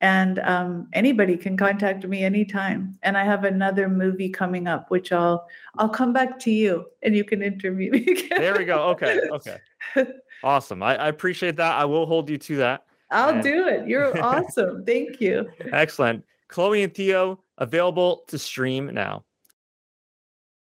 And 0.00 0.38
um, 0.38 0.88
anybody 0.92 1.36
can 1.36 1.56
contact 1.56 2.06
me 2.06 2.22
anytime. 2.22 2.96
And 3.02 3.18
I 3.18 3.24
have 3.24 3.42
another 3.42 3.88
movie 3.88 4.28
coming 4.28 4.68
up, 4.68 4.92
which 4.92 5.10
I'll 5.10 5.44
I'll 5.76 5.88
come 5.88 6.12
back 6.12 6.38
to 6.40 6.52
you 6.52 6.86
and 7.02 7.16
you 7.16 7.24
can 7.24 7.42
interview 7.42 7.90
me. 7.90 7.98
Again. 8.06 8.40
There 8.40 8.56
we 8.56 8.64
go. 8.64 8.90
Okay. 8.90 9.20
Okay. 9.28 9.58
Awesome. 10.42 10.82
I, 10.82 10.96
I, 10.96 11.08
appreciate 11.08 11.56
that. 11.56 11.78
I 11.78 11.84
will 11.84 12.06
hold 12.06 12.30
you 12.30 12.38
to 12.38 12.56
that. 12.56 12.84
I'll 13.10 13.30
and... 13.30 13.42
do 13.42 13.66
it. 13.66 13.88
You're 13.88 14.20
awesome. 14.22 14.84
Thank 14.84 15.20
you. 15.20 15.48
Excellent. 15.72 16.24
Chloe 16.48 16.82
and 16.82 16.94
Theo 16.94 17.40
available 17.58 18.24
to 18.28 18.38
stream 18.38 18.92
now. 18.92 19.24